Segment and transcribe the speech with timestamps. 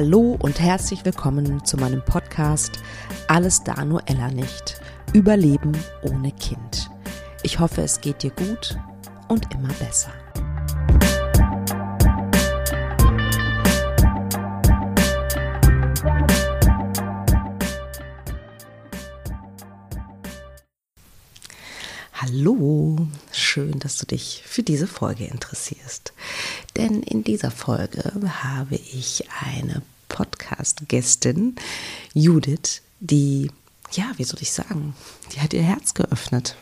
[0.00, 2.78] Hallo und herzlich willkommen zu meinem Podcast
[3.26, 4.80] Alles da nur Ella nicht.
[5.12, 6.88] Überleben ohne Kind.
[7.42, 8.78] Ich hoffe, es geht dir gut
[9.26, 10.12] und immer besser.
[22.12, 26.12] Hallo, schön, dass du dich für diese Folge interessierst.
[26.78, 31.56] Denn in dieser Folge habe ich eine Podcast-Gästin,
[32.14, 33.50] Judith, die,
[33.90, 34.94] ja, wie soll ich sagen,
[35.34, 36.54] die hat ihr Herz geöffnet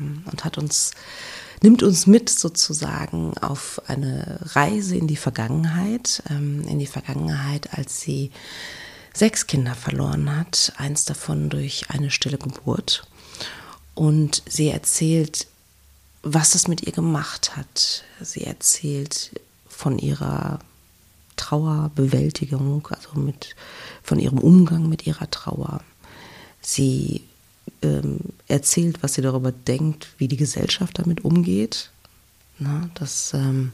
[0.00, 0.90] ähm, und hat uns,
[1.62, 8.00] nimmt uns mit sozusagen auf eine Reise in die Vergangenheit, ähm, in die Vergangenheit, als
[8.00, 8.32] sie
[9.14, 13.06] sechs Kinder verloren hat, eins davon durch eine stille Geburt
[13.94, 15.46] und sie erzählt,
[16.22, 18.04] was das mit ihr gemacht hat.
[18.20, 19.30] Sie erzählt
[19.80, 20.58] von ihrer
[21.36, 23.56] Trauerbewältigung, also mit,
[24.02, 25.80] von ihrem Umgang mit ihrer Trauer.
[26.60, 27.24] Sie
[27.80, 31.90] ähm, erzählt, was sie darüber denkt, wie die Gesellschaft damit umgeht.
[32.58, 33.72] Na, dass, ähm,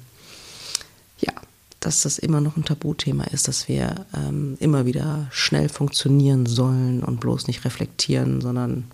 [1.19, 1.33] ja,
[1.81, 7.03] dass das immer noch ein Tabuthema ist, dass wir ähm, immer wieder schnell funktionieren sollen
[7.03, 8.85] und bloß nicht reflektieren, sondern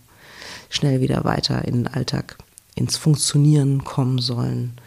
[0.70, 2.38] schnell wieder weiter in den Alltag,
[2.74, 4.78] ins Funktionieren kommen sollen.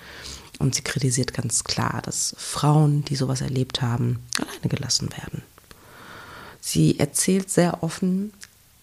[0.60, 5.44] Und sie kritisiert ganz klar, dass Frauen, die sowas erlebt haben, alleine gelassen werden.
[6.62, 8.32] Sie erzählt sehr offen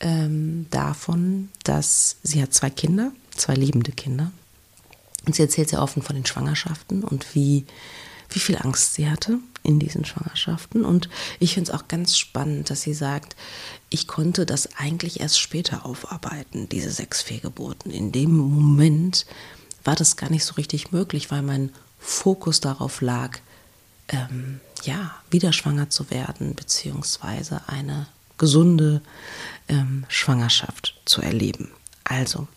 [0.00, 4.32] ähm, davon, dass sie hat zwei Kinder, zwei liebende Kinder.
[5.26, 7.64] Und sie erzählt sehr offen von den Schwangerschaften und wie,
[8.30, 10.84] wie viel Angst sie hatte in diesen Schwangerschaften.
[10.84, 13.36] Und ich finde es auch ganz spannend, dass sie sagt,
[13.88, 17.92] ich konnte das eigentlich erst später aufarbeiten, diese sechs Fehlgeburten.
[17.92, 19.26] In dem Moment
[19.84, 23.38] war das gar nicht so richtig möglich, weil mein Fokus darauf lag,
[24.08, 28.06] ähm, ja, wieder schwanger zu werden, beziehungsweise eine
[28.38, 29.00] gesunde
[29.68, 31.70] ähm, Schwangerschaft zu erleben.
[32.04, 32.48] Also,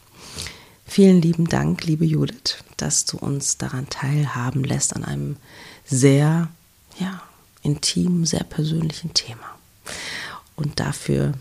[0.85, 5.37] vielen lieben Dank, liebe Judith, dass du uns daran teilhaben lässt an einem
[5.85, 6.49] sehr
[6.99, 7.21] ja,
[7.61, 9.45] intimen, sehr persönlichen Thema.
[10.55, 11.33] Und dafür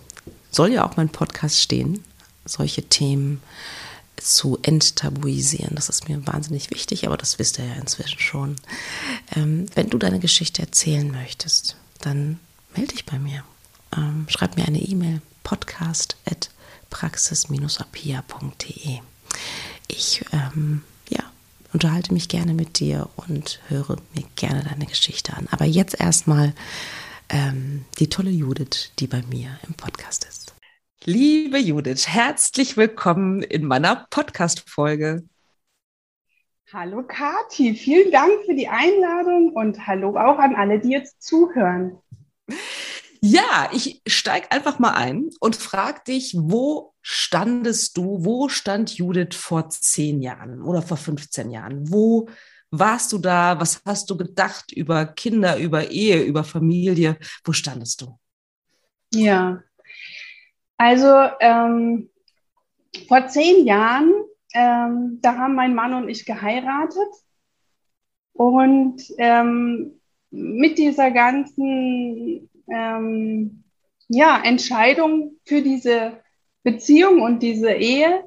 [0.50, 2.04] soll ja auch mein Podcast stehen,
[2.44, 3.40] solche Themen
[4.24, 5.74] zu enttabuisieren.
[5.74, 8.56] Das ist mir wahnsinnig wichtig, aber das wisst ihr ja inzwischen schon.
[9.36, 12.40] Ähm, wenn du deine Geschichte erzählen möchtest, dann
[12.74, 13.44] melde dich bei mir.
[13.96, 16.50] Ähm, schreib mir eine E-Mail, podcast at
[16.90, 19.00] praxis-apia.de.
[19.88, 20.82] Ich ähm,
[21.74, 25.48] unterhalte mich gerne mit dir und höre mir gerne deine Geschichte an.
[25.50, 26.54] Aber jetzt erstmal
[27.28, 30.43] ähm, die tolle Judith, die bei mir im Podcast ist.
[31.06, 35.28] Liebe Judith, herzlich willkommen in meiner Podcast-Folge.
[36.72, 41.98] Hallo Kati, vielen Dank für die Einladung und hallo auch an alle, die jetzt zuhören.
[43.20, 49.36] Ja, ich steige einfach mal ein und frage dich, wo standest du, wo stand Judith
[49.36, 51.92] vor zehn Jahren oder vor 15 Jahren?
[51.92, 52.30] Wo
[52.70, 53.60] warst du da?
[53.60, 57.18] Was hast du gedacht über Kinder, über Ehe, über Familie?
[57.44, 58.18] Wo standest du?
[59.12, 59.62] Ja,
[60.76, 62.10] also ähm,
[63.08, 64.12] vor zehn Jahren,
[64.54, 67.08] ähm, da haben mein Mann und ich geheiratet.
[68.32, 73.64] Und ähm, mit dieser ganzen ähm,
[74.08, 76.20] ja, Entscheidung für diese
[76.62, 78.24] Beziehung und diese Ehe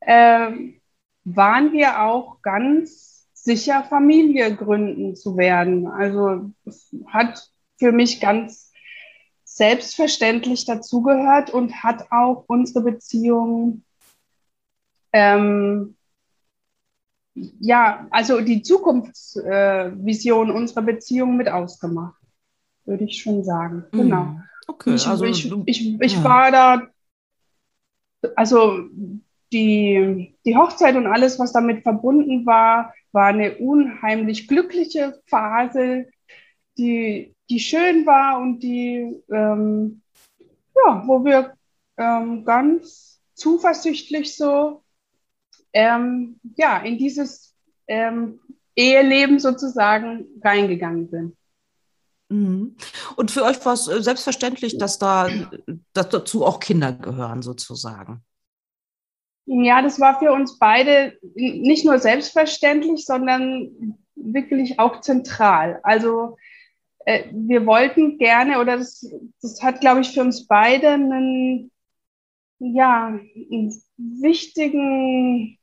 [0.00, 0.50] äh,
[1.24, 5.86] waren wir auch ganz sicher, Familie gründen zu werden.
[5.86, 8.67] Also es hat für mich ganz
[9.58, 13.82] selbstverständlich dazugehört und hat auch unsere Beziehung
[15.12, 15.94] ähm,
[17.60, 22.18] ja, also die Zukunftsvision äh, unserer Beziehung mit ausgemacht
[22.88, 23.84] würde ich schon sagen.
[23.92, 23.98] Mhm.
[23.98, 24.40] Genau.
[24.66, 26.24] Okay, ich, also ich, ich, ich ja.
[26.24, 26.82] war da,
[28.34, 28.80] also
[29.52, 36.06] die, die Hochzeit und alles, was damit verbunden war, war eine unheimlich glückliche Phase,
[36.78, 40.02] die, die schön war und die, ähm,
[40.38, 41.54] ja, wo wir
[41.96, 44.82] ähm, ganz zuversichtlich so
[45.72, 47.54] ähm, ja, in dieses
[47.86, 48.40] ähm,
[48.74, 51.36] Eheleben sozusagen reingegangen sind.
[52.28, 52.76] Mhm.
[53.16, 55.28] Und für euch war es äh, selbstverständlich, dass da
[55.92, 58.22] dass dazu auch Kinder gehören, sozusagen.
[59.46, 65.80] Ja, das war für uns beide nicht nur selbstverständlich, sondern wirklich auch zentral.
[65.82, 66.36] Also
[67.08, 69.10] äh, wir wollten gerne, oder das,
[69.40, 71.70] das hat, glaube ich, für uns beide einen,
[72.58, 75.58] ja, einen wichtigen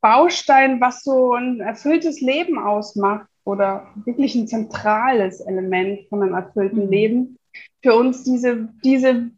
[0.00, 6.86] Baustein, was so ein erfülltes Leben ausmacht oder wirklich ein zentrales Element von einem erfüllten
[6.86, 6.90] mhm.
[6.90, 7.38] Leben.
[7.82, 9.30] Für uns diese, diese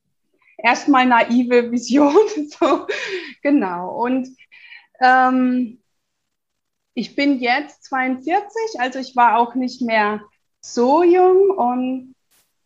[0.58, 2.14] erstmal naive Vision.
[2.60, 2.86] so,
[3.42, 4.00] genau.
[4.00, 4.28] Und
[5.00, 5.80] ähm,
[6.94, 10.20] ich bin jetzt 42, also ich war auch nicht mehr
[10.64, 12.14] so jung und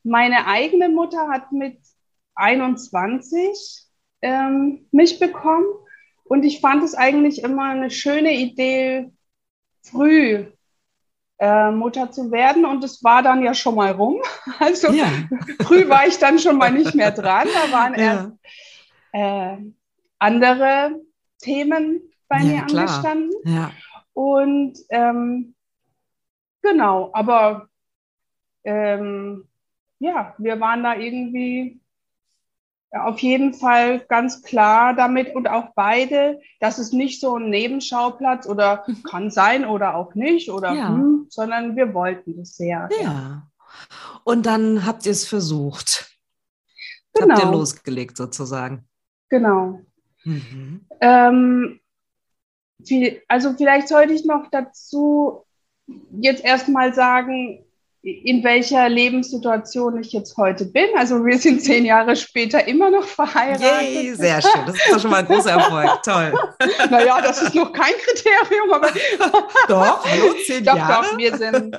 [0.04, 1.78] meine eigene Mutter hat mit
[2.34, 3.87] 21
[4.22, 5.66] ähm, mich bekommen
[6.25, 9.10] und ich fand es eigentlich immer eine schöne Idee,
[9.82, 10.46] früh
[11.38, 14.20] äh, Mutter zu werden und es war dann ja schon mal rum.
[14.58, 15.06] Also ja.
[15.62, 18.00] früh war ich dann schon mal nicht mehr dran, da waren ja.
[18.00, 18.32] erst
[19.12, 19.56] äh,
[20.19, 21.00] andere
[21.40, 22.82] Themen bei ja, mir klar.
[22.82, 23.32] angestanden.
[23.44, 23.70] Ja.
[24.14, 25.54] Und ähm,
[26.62, 27.69] genau, aber
[28.66, 29.46] ähm,
[29.98, 31.80] ja, wir waren da irgendwie
[32.92, 38.46] auf jeden Fall ganz klar damit und auch beide, dass es nicht so ein Nebenschauplatz
[38.46, 39.02] oder mhm.
[39.02, 40.88] kann sein oder auch nicht oder ja.
[40.88, 42.88] hm, sondern wir wollten das sehr.
[43.02, 43.46] Ja.
[44.24, 46.18] Und dann habt ihr es versucht.
[47.14, 47.28] Genau.
[47.28, 47.58] Habt ihr genau.
[47.58, 48.88] losgelegt sozusagen.
[49.28, 49.80] Genau.
[50.24, 50.86] Mhm.
[51.00, 51.80] Ähm,
[53.28, 55.44] also vielleicht sollte ich noch dazu
[56.20, 57.65] jetzt erstmal sagen,
[58.06, 60.86] in welcher Lebenssituation ich jetzt heute bin.
[60.96, 63.82] Also wir sind zehn Jahre später immer noch verheiratet.
[63.82, 64.64] Yay, sehr schön.
[64.64, 66.02] Das ist doch schon mal ein großer Erfolg.
[66.04, 66.32] Toll.
[66.90, 68.88] Naja, das ist noch kein Kriterium, aber
[69.68, 71.06] doch, hallo, zehn doch, Jahre.
[71.10, 71.76] Doch, wir sind.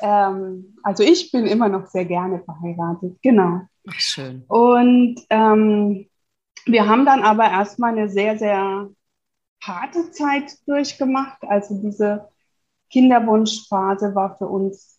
[0.00, 3.18] Ähm, also ich bin immer noch sehr gerne verheiratet.
[3.22, 3.60] Genau.
[3.88, 4.44] Ach, schön.
[4.48, 6.08] Und ähm,
[6.64, 8.88] wir haben dann aber erstmal eine sehr, sehr
[9.62, 11.42] harte Zeit durchgemacht.
[11.42, 12.28] Also diese
[12.90, 14.95] Kinderwunschphase war für uns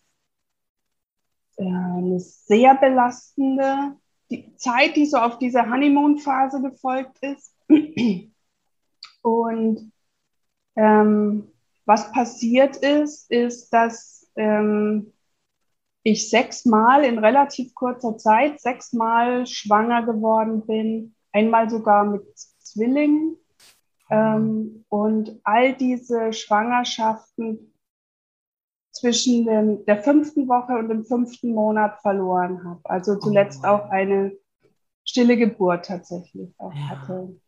[1.58, 3.96] eine sehr belastende
[4.30, 7.54] die Zeit, die so auf diese Honeymoon-Phase gefolgt ist.
[9.22, 9.92] Und
[10.76, 11.48] ähm,
[11.86, 15.12] was passiert ist, ist, dass ähm,
[16.02, 22.24] ich sechsmal in relativ kurzer Zeit, sechsmal schwanger geworden bin, einmal sogar mit
[22.58, 23.36] Zwillingen.
[24.10, 27.74] Ähm, und all diese Schwangerschaften
[28.98, 32.80] zwischen dem, der fünften Woche und dem fünften Monat verloren habe.
[32.84, 33.68] Also zuletzt oh.
[33.68, 34.32] auch eine
[35.04, 36.88] stille Geburt tatsächlich auch ja.
[36.90, 37.40] hatte.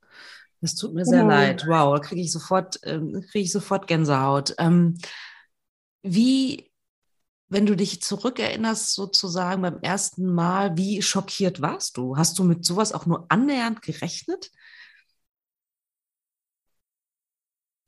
[0.61, 1.35] Das tut mir sehr genau.
[1.35, 1.64] leid.
[1.67, 4.55] Wow, da kriege ich sofort, ähm, kriege ich sofort Gänsehaut.
[4.58, 4.99] Ähm,
[6.02, 6.70] wie,
[7.49, 12.17] wenn du dich zurückerinnerst, sozusagen beim ersten Mal, wie schockiert warst du?
[12.17, 14.50] Hast du mit sowas auch nur annähernd gerechnet?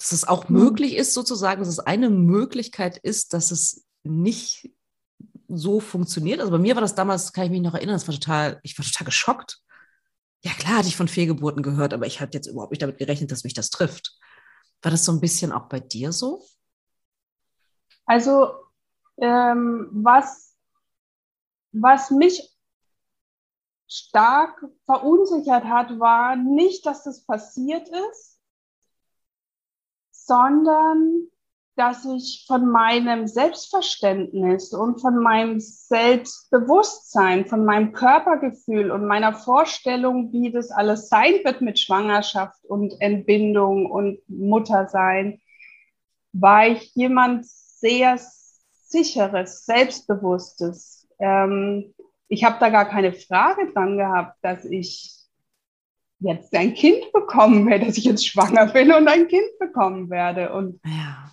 [0.02, 0.58] Dass es auch mhm.
[0.58, 4.74] möglich ist, sozusagen, dass es eine Möglichkeit ist, dass es nicht
[5.46, 6.40] so funktioniert.
[6.40, 8.76] Also bei mir war das damals, kann ich mich noch erinnern, das war total, ich
[8.76, 9.60] war total geschockt.
[10.42, 13.30] Ja, klar hatte ich von Fehlgeburten gehört, aber ich hatte jetzt überhaupt nicht damit gerechnet,
[13.30, 14.18] dass mich das trifft.
[14.82, 16.44] War das so ein bisschen auch bei dir so?
[18.04, 18.54] Also,
[19.18, 20.56] ähm, was,
[21.70, 22.50] was mich
[23.86, 28.31] stark verunsichert hat, war nicht, dass das passiert ist,
[30.32, 31.26] sondern
[31.76, 40.32] dass ich von meinem Selbstverständnis und von meinem Selbstbewusstsein, von meinem Körpergefühl und meiner Vorstellung,
[40.32, 45.40] wie das alles sein wird mit Schwangerschaft und Entbindung und Muttersein,
[46.32, 48.18] war ich jemand sehr
[48.84, 51.08] sicheres, selbstbewusstes.
[51.18, 51.94] Ähm,
[52.28, 55.21] ich habe da gar keine Frage dran gehabt, dass ich
[56.22, 60.52] jetzt ein Kind bekommen werde, dass ich jetzt schwanger bin und ein Kind bekommen werde.
[60.52, 61.30] Und ja.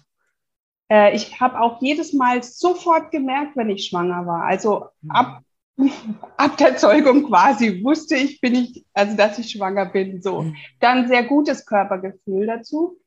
[0.91, 4.43] äh, ich habe auch jedes Mal sofort gemerkt, wenn ich schwanger war.
[4.43, 5.11] Also mhm.
[5.11, 5.41] ab,
[6.37, 10.21] ab der Zeugung quasi wusste ich, bin ich, also dass ich schwanger bin.
[10.21, 10.43] So.
[10.43, 10.55] Mhm.
[10.79, 12.99] Dann sehr gutes Körpergefühl dazu.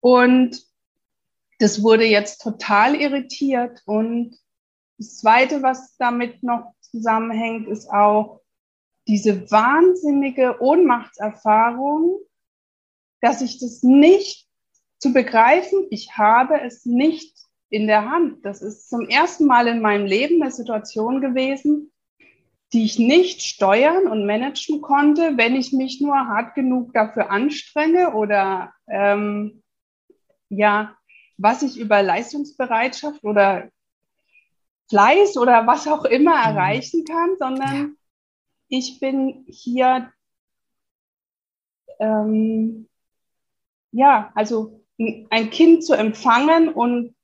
[0.00, 0.62] Und
[1.58, 3.82] das wurde jetzt total irritiert.
[3.84, 4.36] Und
[4.98, 8.40] das Zweite, was damit noch zusammenhängt, ist auch,
[9.08, 12.20] diese wahnsinnige Ohnmachtserfahrung,
[13.20, 14.46] dass ich das nicht
[14.98, 17.34] zu begreifen, ich habe es nicht
[17.70, 18.44] in der Hand.
[18.44, 21.90] Das ist zum ersten Mal in meinem Leben eine Situation gewesen,
[22.72, 28.12] die ich nicht steuern und managen konnte, wenn ich mich nur hart genug dafür anstrenge
[28.12, 29.62] oder ähm,
[30.50, 30.94] ja,
[31.38, 33.70] was ich über Leistungsbereitschaft oder
[34.90, 36.56] Fleiß oder was auch immer mhm.
[36.56, 37.97] erreichen kann, sondern
[38.68, 40.12] ich bin hier,
[41.98, 42.88] ähm,
[43.92, 47.14] ja, also ein Kind zu empfangen und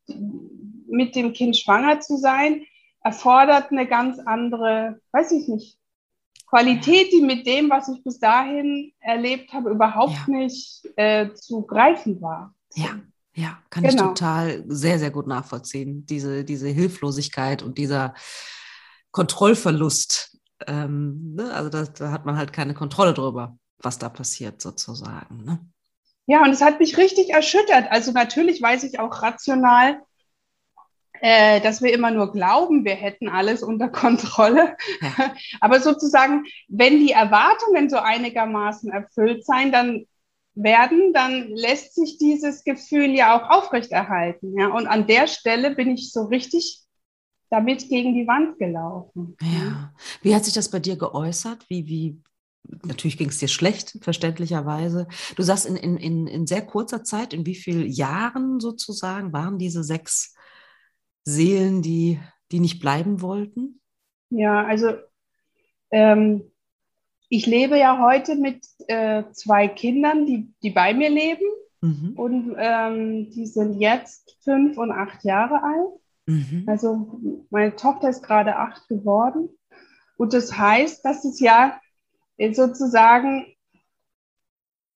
[0.86, 2.64] mit dem Kind schwanger zu sein,
[3.00, 5.78] erfordert eine ganz andere, weiß ich nicht,
[6.46, 10.34] Qualität, die mit dem, was ich bis dahin erlebt habe, überhaupt ja.
[10.34, 12.54] nicht äh, zu greifen war.
[12.74, 13.00] Ja,
[13.34, 13.94] Ja, kann genau.
[13.94, 16.06] ich total sehr, sehr gut nachvollziehen.
[16.06, 18.14] Diese, diese Hilflosigkeit und dieser
[19.10, 20.38] Kontrollverlust.
[20.66, 21.52] Ähm, ne?
[21.52, 25.44] Also da, da, hat man halt keine Kontrolle drüber, was da passiert sozusagen.
[25.44, 25.60] Ne?
[26.26, 27.90] Ja, und es hat mich richtig erschüttert.
[27.90, 30.00] Also natürlich weiß ich auch rational,
[31.20, 34.76] äh, dass wir immer nur glauben, wir hätten alles unter Kontrolle.
[35.00, 35.34] Ja.
[35.60, 40.06] Aber sozusagen, wenn die Erwartungen so einigermaßen erfüllt sein, dann
[40.54, 44.58] werden, dann lässt sich dieses Gefühl ja auch aufrechterhalten.
[44.58, 44.68] Ja?
[44.68, 46.83] Und an der Stelle bin ich so richtig
[47.54, 49.36] damit gegen die Wand gelaufen.
[49.40, 49.92] Ja.
[50.22, 51.64] Wie hat sich das bei dir geäußert?
[51.68, 52.20] Wie, wie,
[52.84, 55.06] natürlich ging es dir schlecht, verständlicherweise.
[55.36, 59.58] Du sagst, in, in, in, in sehr kurzer Zeit, in wie vielen Jahren sozusagen waren
[59.58, 60.34] diese sechs
[61.24, 62.20] Seelen, die,
[62.50, 63.80] die nicht bleiben wollten?
[64.30, 64.88] Ja, also
[65.90, 66.50] ähm,
[67.28, 71.46] ich lebe ja heute mit äh, zwei Kindern, die, die bei mir leben.
[71.80, 72.14] Mhm.
[72.16, 76.00] Und ähm, die sind jetzt fünf und acht Jahre alt.
[76.26, 76.64] Mhm.
[76.66, 79.48] Also meine Tochter ist gerade acht geworden.
[80.16, 81.80] Und das heißt, dass es ja
[82.52, 83.46] sozusagen,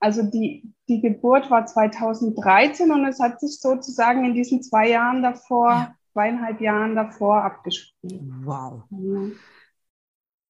[0.00, 5.23] also die, die Geburt war 2013 und es hat sich sozusagen in diesen zwei Jahren
[5.23, 5.94] davor, ja.
[6.12, 8.20] zweieinhalb Jahren davor abgespielt.
[8.42, 8.85] Wow.
[8.90, 9.30] Ja.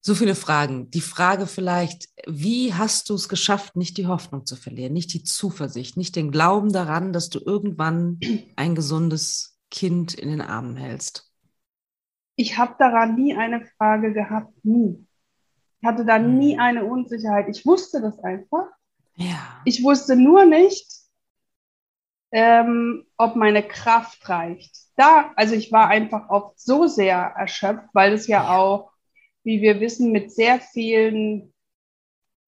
[0.00, 0.90] So viele Fragen.
[0.90, 5.25] Die Frage vielleicht, wie hast du es geschafft, nicht die Hoffnung zu verlieren, nicht die
[5.25, 8.20] Zuversicht, nicht den Glauben daran, dass du irgendwann
[8.56, 11.32] ein gesundes Kind in den Armen hältst?
[12.37, 15.06] Ich habe daran nie eine Frage gehabt, nie.
[15.80, 16.60] Ich hatte da nie hm.
[16.60, 17.48] eine Unsicherheit.
[17.48, 18.68] Ich wusste das einfach.
[19.14, 19.62] Ja.
[19.64, 20.87] Ich wusste nur nicht,
[22.30, 24.76] ähm, ob meine Kraft reicht.
[24.96, 28.92] Da, also ich war einfach oft so sehr erschöpft, weil es ja auch
[29.48, 31.54] wie wir wissen, mit sehr vielen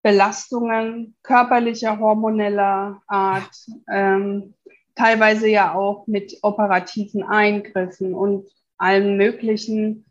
[0.03, 3.51] Belastungen körperlicher, hormoneller Art,
[3.91, 4.53] ähm,
[4.95, 10.05] teilweise ja auch mit operativen Eingriffen und allen möglichen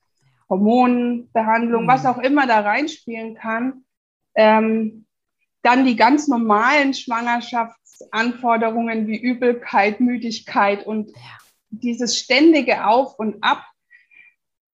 [0.50, 1.90] Hormonbehandlungen, mhm.
[1.90, 3.84] was auch immer da reinspielen kann.
[4.36, 5.06] Ähm,
[5.62, 11.12] dann die ganz normalen Schwangerschaftsanforderungen wie Übelkeit, Müdigkeit und
[11.70, 13.66] dieses ständige Auf und Ab.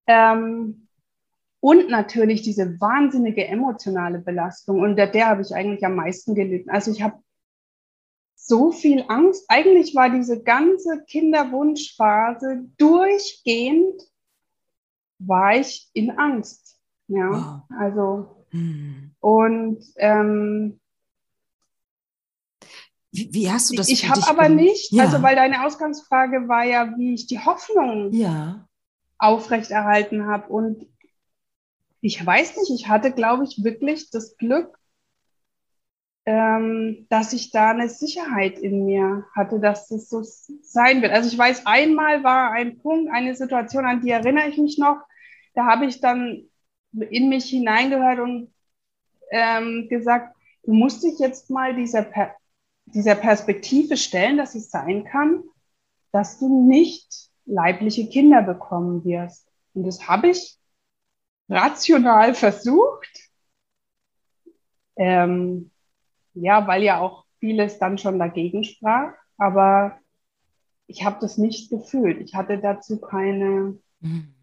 [0.07, 0.87] Ähm,
[1.59, 4.81] und natürlich diese wahnsinnige emotionale Belastung.
[4.81, 6.69] Und der, der habe ich eigentlich am meisten gelitten.
[6.69, 7.17] Also ich habe
[8.47, 9.45] so viel Angst.
[9.47, 14.01] Eigentlich war diese ganze Kinderwunschphase durchgehend,
[15.19, 16.79] war ich in Angst.
[17.07, 17.79] Ja, wow.
[17.79, 19.11] also hm.
[19.19, 20.79] und ähm,
[23.11, 23.87] wie, wie, hast du das?
[23.87, 25.03] Ich habe aber nicht, ja.
[25.03, 28.67] also weil deine Ausgangsfrage war ja, wie ich die Hoffnung ja.
[29.17, 30.51] aufrechterhalten habe.
[30.51, 30.87] Und
[32.01, 34.77] ich weiß nicht, ich hatte, glaube ich, wirklich das Glück,
[36.25, 41.11] ähm, dass ich da eine Sicherheit in mir hatte, dass das so sein wird.
[41.11, 44.97] Also ich weiß, einmal war ein Punkt, eine Situation, an die erinnere ich mich noch.
[45.53, 46.49] Da habe ich dann
[46.91, 48.53] in mich hineingehört und
[49.29, 52.35] ähm, gesagt, du musst dich jetzt mal dieser, per
[52.85, 55.43] dieser Perspektive stellen, dass es sein kann,
[56.11, 59.47] dass du nicht leibliche Kinder bekommen wirst.
[59.73, 60.57] Und das habe ich
[61.49, 63.29] rational versucht.
[64.97, 65.71] Ähm,
[66.35, 69.13] ja, weil ja auch vieles dann schon dagegen sprach.
[69.37, 69.97] Aber
[70.87, 72.21] ich habe das nicht gefühlt.
[72.21, 74.35] Ich hatte dazu keine mhm.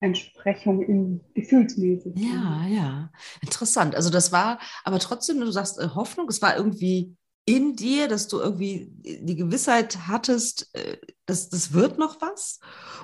[0.00, 2.14] Entsprechung im Gefühlsmäßig.
[2.16, 3.10] Ja, ja.
[3.40, 3.94] Interessant.
[3.96, 8.28] Also das war, aber trotzdem, du sagst äh, Hoffnung, es war irgendwie in dir, dass
[8.28, 12.60] du irgendwie die Gewissheit hattest, äh, dass das wird noch was.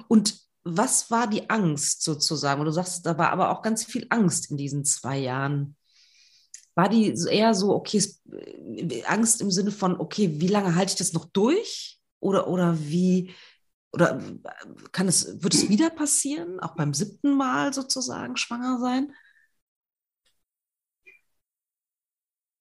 [0.07, 2.61] Und was war die Angst sozusagen?
[2.61, 5.77] Und du sagst, da war aber auch ganz viel Angst in diesen zwei Jahren.
[6.75, 8.03] War die eher so, okay,
[8.33, 12.01] äh, Angst im Sinne von, okay, wie lange halte ich das noch durch?
[12.21, 13.33] Oder, oder wie,
[13.93, 14.21] oder
[14.93, 19.13] kann es, wird es wieder passieren, auch beim siebten Mal sozusagen schwanger sein?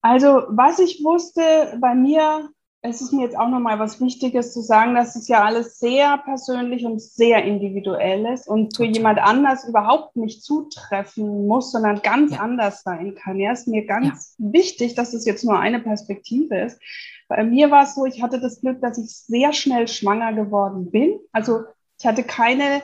[0.02, 2.50] Also, was ich wusste, bei mir
[2.86, 6.18] es ist mir jetzt auch nochmal was Wichtiges zu sagen, dass es ja alles sehr
[6.18, 12.32] persönlich und sehr individuell ist und für jemand anders überhaupt nicht zutreffen muss, sondern ganz
[12.32, 12.40] ja.
[12.40, 13.40] anders sein kann.
[13.40, 14.52] Ja, ist mir ganz ja.
[14.52, 16.78] wichtig, dass es jetzt nur eine Perspektive ist.
[17.26, 20.90] Bei mir war es so, ich hatte das Glück, dass ich sehr schnell schwanger geworden
[20.90, 21.18] bin.
[21.32, 21.60] Also
[21.98, 22.82] ich hatte keine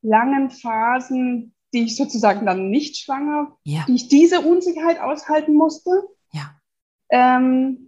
[0.00, 3.84] langen Phasen, die ich sozusagen dann nicht schwanger, ja.
[3.88, 5.90] die ich diese Unsicherheit aushalten musste.
[6.30, 6.54] Ja.
[7.10, 7.87] Ähm,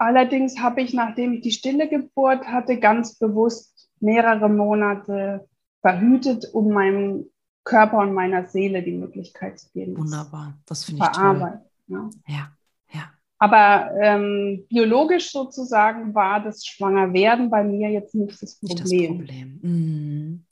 [0.00, 5.46] Allerdings habe ich, nachdem ich die stille Geburt hatte, ganz bewusst mehrere Monate
[5.82, 7.26] verhütet, um meinem
[7.64, 9.98] Körper und meiner Seele die Möglichkeit zu geben.
[9.98, 11.60] Wunderbar, das finde ich toll.
[11.88, 12.10] Ja.
[12.26, 12.52] ja,
[12.94, 13.10] ja.
[13.36, 18.78] Aber ähm, biologisch sozusagen war das Schwangerwerden bei mir jetzt nicht das Problem.
[18.78, 19.60] Nicht das Problem.
[19.60, 20.44] Mhm.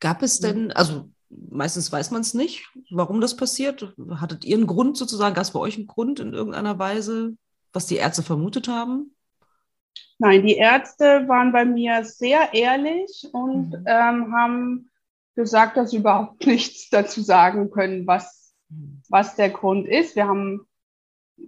[0.00, 3.94] Gab es denn, also meistens weiß man es nicht, warum das passiert.
[4.12, 5.34] Hattet ihr einen Grund sozusagen?
[5.34, 7.36] Gab es bei euch einen Grund in irgendeiner Weise,
[7.72, 9.14] was die Ärzte vermutet haben?
[10.18, 13.84] Nein, die Ärzte waren bei mir sehr ehrlich und mhm.
[13.86, 14.90] ähm, haben
[15.34, 19.02] gesagt, dass sie überhaupt nichts dazu sagen können, was, mhm.
[19.08, 20.16] was der Grund ist.
[20.16, 20.66] Wir haben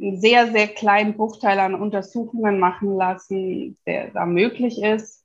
[0.01, 5.25] einen sehr, sehr kleinen Bruchteil an Untersuchungen machen lassen, der da möglich ist,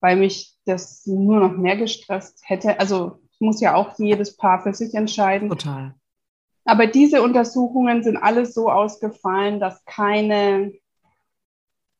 [0.00, 2.78] weil mich das nur noch mehr gestresst hätte.
[2.78, 5.48] Also muss ja auch jedes Paar für sich entscheiden.
[5.48, 5.94] Total.
[6.64, 10.72] Aber diese Untersuchungen sind alles so ausgefallen, dass keine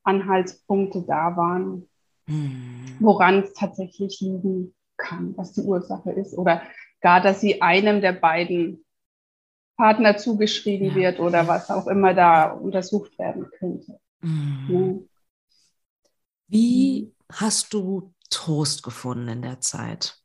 [0.03, 1.89] Anhaltspunkte da waren,
[2.27, 2.97] hm.
[2.99, 6.37] woran es tatsächlich liegen kann, was die Ursache ist.
[6.37, 6.61] Oder
[7.01, 8.85] gar, dass sie einem der beiden
[9.75, 10.95] Partner zugeschrieben ja.
[10.95, 13.99] wird oder was auch immer da untersucht werden könnte.
[14.21, 14.67] Hm.
[14.69, 15.09] Ja.
[16.47, 20.19] Wie hast du Trost gefunden in der Zeit?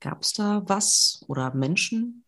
[0.00, 2.24] Gab es da was oder Menschen?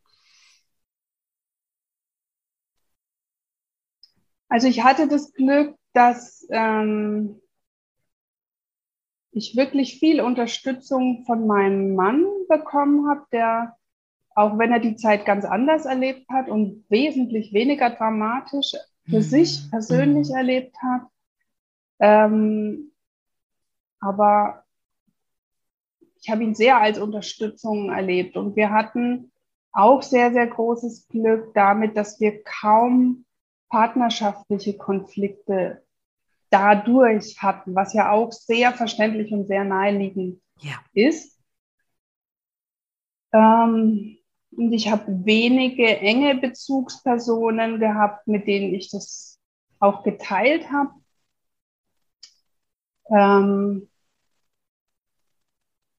[4.51, 7.41] Also ich hatte das Glück, dass ähm,
[9.31, 13.77] ich wirklich viel Unterstützung von meinem Mann bekommen habe, der,
[14.35, 18.73] auch wenn er die Zeit ganz anders erlebt hat und wesentlich weniger dramatisch
[19.09, 19.23] für mhm.
[19.23, 20.37] sich persönlich mhm.
[20.37, 21.03] erlebt hat,
[22.01, 22.91] ähm,
[24.01, 24.65] aber
[26.21, 28.37] ich habe ihn sehr als Unterstützung erlebt.
[28.37, 29.31] Und wir hatten
[29.73, 33.25] auch sehr, sehr großes Glück damit, dass wir kaum
[33.71, 35.83] partnerschaftliche Konflikte
[36.51, 40.75] dadurch hatten, was ja auch sehr verständlich und sehr naheliegend ja.
[40.93, 41.39] ist.
[43.33, 44.19] Ähm,
[44.51, 49.39] und ich habe wenige enge Bezugspersonen gehabt, mit denen ich das
[49.79, 50.91] auch geteilt habe.
[53.11, 53.89] Ähm,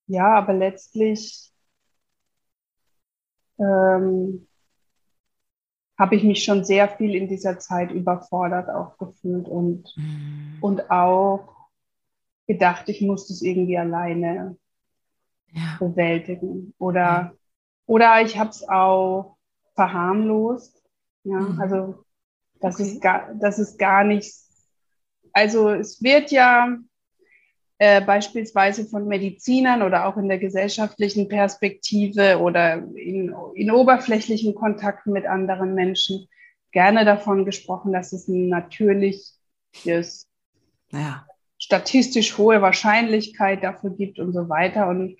[0.07, 1.51] ja, aber letztlich
[3.57, 4.47] ähm,
[6.01, 10.57] habe ich mich schon sehr viel in dieser Zeit überfordert auch gefühlt und, mhm.
[10.59, 11.69] und auch
[12.47, 14.57] gedacht, ich muss das irgendwie alleine
[15.51, 15.77] ja.
[15.79, 16.73] bewältigen.
[16.79, 17.33] Oder, ja.
[17.85, 19.37] oder ich habe es auch
[19.75, 20.81] verharmlost.
[21.23, 21.61] Ja, mhm.
[21.61, 22.03] also
[22.59, 22.83] das okay.
[22.83, 24.49] ist gar, das ist gar nichts.
[25.33, 26.79] Also es wird ja
[27.83, 35.11] äh, beispielsweise von Medizinern oder auch in der gesellschaftlichen Perspektive oder in, in oberflächlichen Kontakten
[35.11, 36.27] mit anderen Menschen
[36.71, 39.33] gerne davon gesprochen, dass es ein natürliches,
[40.91, 41.25] ja.
[41.57, 44.87] statistisch hohe Wahrscheinlichkeit dafür gibt und so weiter.
[44.87, 45.17] Und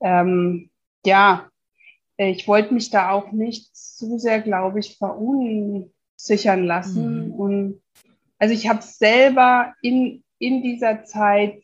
[0.00, 0.70] ähm,
[1.04, 1.46] ja,
[2.16, 7.28] ich wollte mich da auch nicht zu sehr, glaube ich, verunsichern lassen.
[7.28, 7.32] Mhm.
[7.32, 7.82] Und
[8.40, 11.62] also ich habe selber in, in dieser Zeit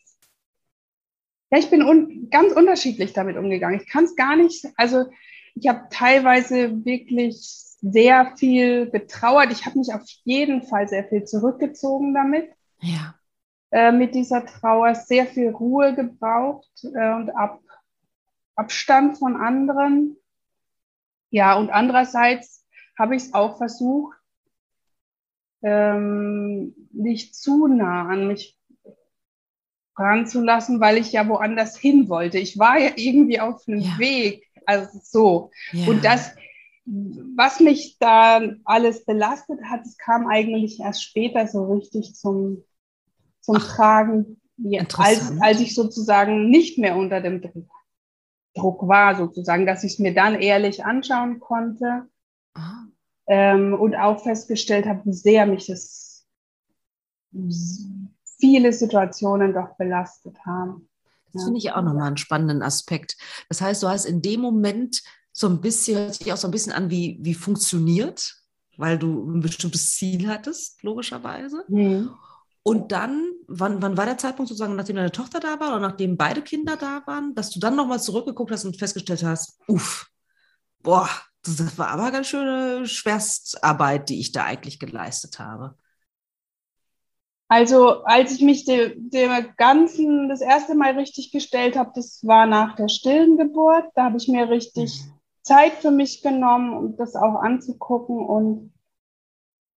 [1.53, 3.79] ja, ich bin un ganz unterschiedlich damit umgegangen.
[3.79, 5.05] Ich kann es gar nicht, also
[5.53, 7.37] ich habe teilweise wirklich
[7.79, 9.51] sehr viel betrauert.
[9.51, 12.49] Ich habe mich auf jeden Fall sehr viel zurückgezogen damit.
[12.79, 13.13] Ja.
[13.69, 17.59] Äh, mit dieser Trauer sehr viel Ruhe gebraucht äh, und Ab
[18.55, 20.17] Abstand von anderen.
[21.29, 22.65] Ja, und andererseits
[22.97, 24.17] habe ich es auch versucht,
[25.61, 28.59] ähm, nicht zu nah an mich
[29.95, 32.39] ranzulassen, weil ich ja woanders hin wollte.
[32.39, 33.99] Ich war ja irgendwie auf einem ja.
[33.99, 34.47] Weg.
[34.65, 35.51] Also so.
[35.71, 35.87] Ja.
[35.87, 36.35] Und das,
[36.85, 42.63] was mich da alles belastet hat, es kam eigentlich erst später so richtig zum,
[43.41, 44.41] zum Ach, Tragen,
[44.97, 47.69] als, als ich sozusagen nicht mehr unter dem Druck,
[48.55, 52.07] Druck war, sozusagen, dass ich es mir dann ehrlich anschauen konnte
[52.53, 52.83] ah.
[53.27, 56.25] ähm, und auch festgestellt habe, wie sehr mich das
[58.43, 60.89] viele Situationen doch belastet haben.
[61.31, 63.15] Das finde ich auch nochmal einen spannenden Aspekt.
[63.47, 65.01] Das heißt, du hast in dem Moment
[65.31, 68.35] so ein bisschen, hört sich auch so ein bisschen an, wie, wie funktioniert,
[68.75, 71.63] weil du ein bestimmtes Ziel hattest, logischerweise.
[71.69, 72.11] Mhm.
[72.63, 76.17] Und dann, wann, wann war der Zeitpunkt sozusagen, nachdem deine Tochter da war oder nachdem
[76.17, 80.07] beide Kinder da waren, dass du dann nochmal zurückgeguckt hast und festgestellt hast, uff,
[80.81, 81.09] boah,
[81.45, 85.77] das war aber ganz schöne Schwerstarbeit, die ich da eigentlich geleistet habe.
[87.53, 92.47] Also als ich mich dem, dem Ganzen das erste Mal richtig gestellt habe, das war
[92.47, 93.85] nach der stillen Geburt.
[93.93, 95.11] Da habe ich mir richtig mhm.
[95.43, 98.73] Zeit für mich genommen, um das auch anzugucken und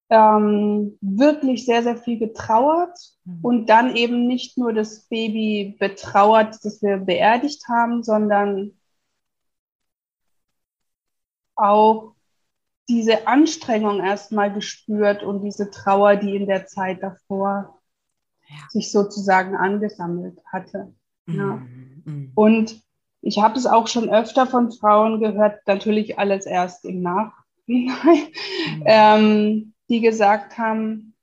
[0.09, 3.39] ähm, wirklich sehr, sehr viel getrauert mhm.
[3.41, 8.71] und dann eben nicht nur das Baby betrauert, das wir beerdigt haben, sondern
[11.55, 12.14] auch
[12.88, 17.80] diese Anstrengung erstmal gespürt und diese Trauer, die in der Zeit davor
[18.48, 18.56] ja.
[18.69, 20.93] sich sozusagen angesammelt hatte.
[21.28, 21.62] Ja.
[22.06, 22.32] Mhm.
[22.36, 22.82] Und
[23.21, 27.34] ich habe es auch schon öfter von Frauen gehört, natürlich alles erst im Nachhinein,
[27.67, 28.84] mhm.
[28.86, 31.15] ähm, die gesagt haben,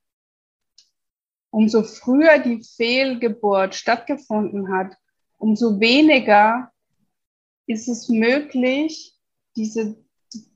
[1.51, 4.96] umso früher die Fehlgeburt stattgefunden hat,
[5.38, 6.72] umso weniger
[7.66, 9.14] ist es möglich,
[9.55, 9.96] diese,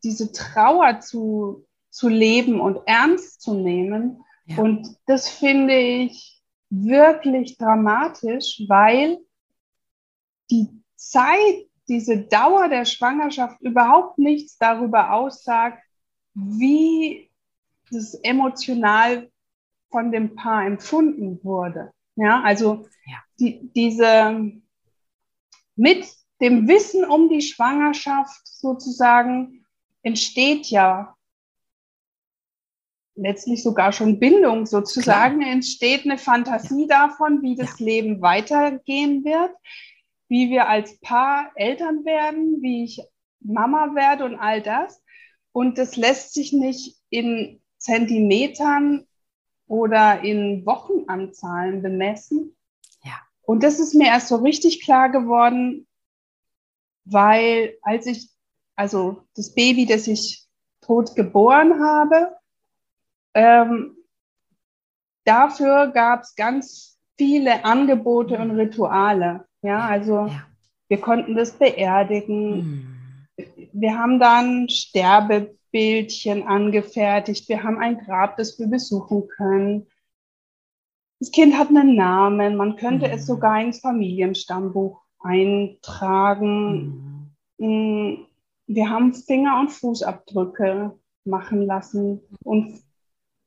[0.03, 4.23] diese Trauer zu, zu leben und ernst zu nehmen.
[4.47, 4.59] Ja.
[4.59, 9.19] Und das finde ich wirklich dramatisch, weil
[10.51, 15.83] die Zeit, diese Dauer der Schwangerschaft überhaupt nichts darüber aussagt,
[16.35, 17.31] wie
[17.91, 19.31] das emotional
[19.91, 21.93] von dem Paar empfunden wurde.
[22.17, 23.19] Ja, also ja.
[23.39, 24.53] Die, diese
[25.77, 26.07] mit
[26.41, 29.66] dem Wissen um die Schwangerschaft sozusagen
[30.07, 31.17] entsteht ja
[33.17, 35.53] letztlich sogar schon Bindung sozusagen, Klar.
[35.53, 37.09] entsteht eine Fantasie ja.
[37.09, 37.87] davon, wie das ja.
[37.87, 39.51] Leben weitergehen wird,
[40.29, 43.03] wie wir als Paar Eltern werden, wie ich
[43.41, 45.03] Mama werde und all das.
[45.51, 49.09] Und das lässt sich nicht in Zentimetern
[49.67, 52.57] oder in Wochenanzahlen bemessen.
[53.03, 53.19] Ja.
[53.43, 55.89] Und das ist mir erst so richtig klar geworden,
[57.05, 58.36] weil als ich,
[58.77, 60.47] also das Baby, das ich
[60.83, 62.37] tot geboren habe,
[63.35, 63.97] ähm,
[65.25, 69.47] dafür gab es ganz viele Angebote und Rituale.
[69.63, 70.47] Ja, also ja.
[70.89, 72.57] wir konnten das beerdigen.
[72.57, 72.87] Mhm.
[73.73, 77.49] Wir haben dann Sterbebildchen angefertigt.
[77.49, 79.87] Wir haben ein Grab, das wir besuchen können.
[81.19, 82.57] Das Kind hat einen Namen.
[82.57, 83.15] Man könnte mhm.
[83.15, 85.73] es sogar ins Familienstammbuch eintragen.
[87.59, 88.27] Mhm.
[88.67, 92.83] Wir haben Finger- und Fußabdrücke machen lassen und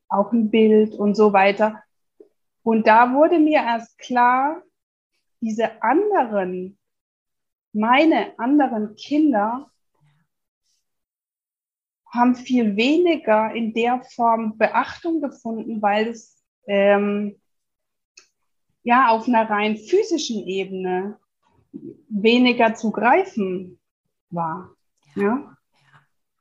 [0.07, 1.83] auch ein Bild und so weiter.
[2.63, 4.61] Und da wurde mir erst klar,
[5.41, 6.77] diese anderen,
[7.73, 9.69] meine anderen Kinder
[12.07, 17.39] haben viel weniger in der Form Beachtung gefunden, weil es ähm,
[18.83, 21.19] ja auf einer rein physischen Ebene
[22.09, 23.79] weniger zu greifen
[24.31, 24.75] war.
[25.15, 25.23] Ja.
[25.23, 25.57] ja?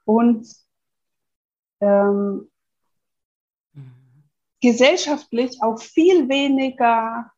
[0.05, 0.49] Und
[1.81, 2.51] ähm,
[3.73, 4.25] mhm.
[4.61, 7.31] gesellschaftlich auch viel weniger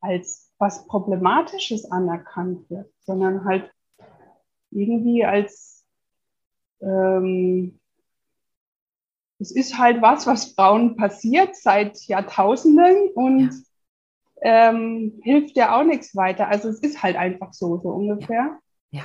[0.00, 3.72] als was Problematisches anerkannt wird, sondern halt
[4.70, 5.84] irgendwie als
[6.80, 7.80] ähm,
[9.40, 13.68] es ist halt was, was Frauen passiert seit Jahrtausenden und ja
[14.42, 16.48] ähm, hilft ja auch nichts weiter.
[16.48, 18.58] Also es ist halt einfach so, so ungefähr.
[18.90, 19.00] Ja.
[19.00, 19.04] ja.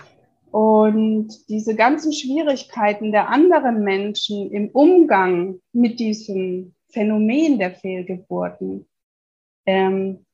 [0.54, 8.88] Und diese ganzen Schwierigkeiten der anderen Menschen im Umgang mit diesem Phänomen der Fehlgeburten
[9.66, 10.28] ähm,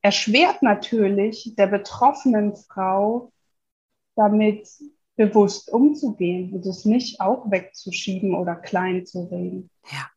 [0.00, 3.32] erschwert natürlich der betroffenen Frau
[4.16, 4.66] damit
[5.16, 9.68] bewusst umzugehen und es nicht auch wegzuschieben oder klein zu reden.
[9.92, 10.08] Ja,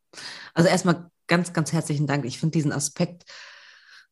[0.53, 2.23] also erstmal ganz, ganz herzlichen Dank.
[2.23, 3.25] Ich finde diesen Aspekt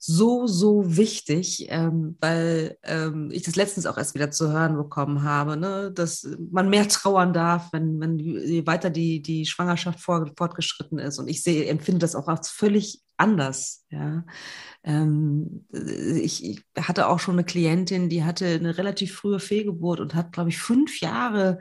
[0.04, 5.22] so, so wichtig, ähm, weil ähm, ich das letztens auch erst wieder zu hören bekommen
[5.22, 10.26] habe, ne, dass man mehr trauern darf, wenn, wenn je weiter die, die Schwangerschaft vor,
[10.36, 11.20] fortgeschritten ist.
[11.20, 13.86] Und ich sehe, empfinde das auch als völlig anders.
[13.92, 14.26] Ja.
[14.84, 20.16] Ähm, ich, ich, hatte auch schon eine Klientin, die hatte eine relativ frühe Fehlgeburt und
[20.16, 21.60] hat, glaube ich, fünf Jahre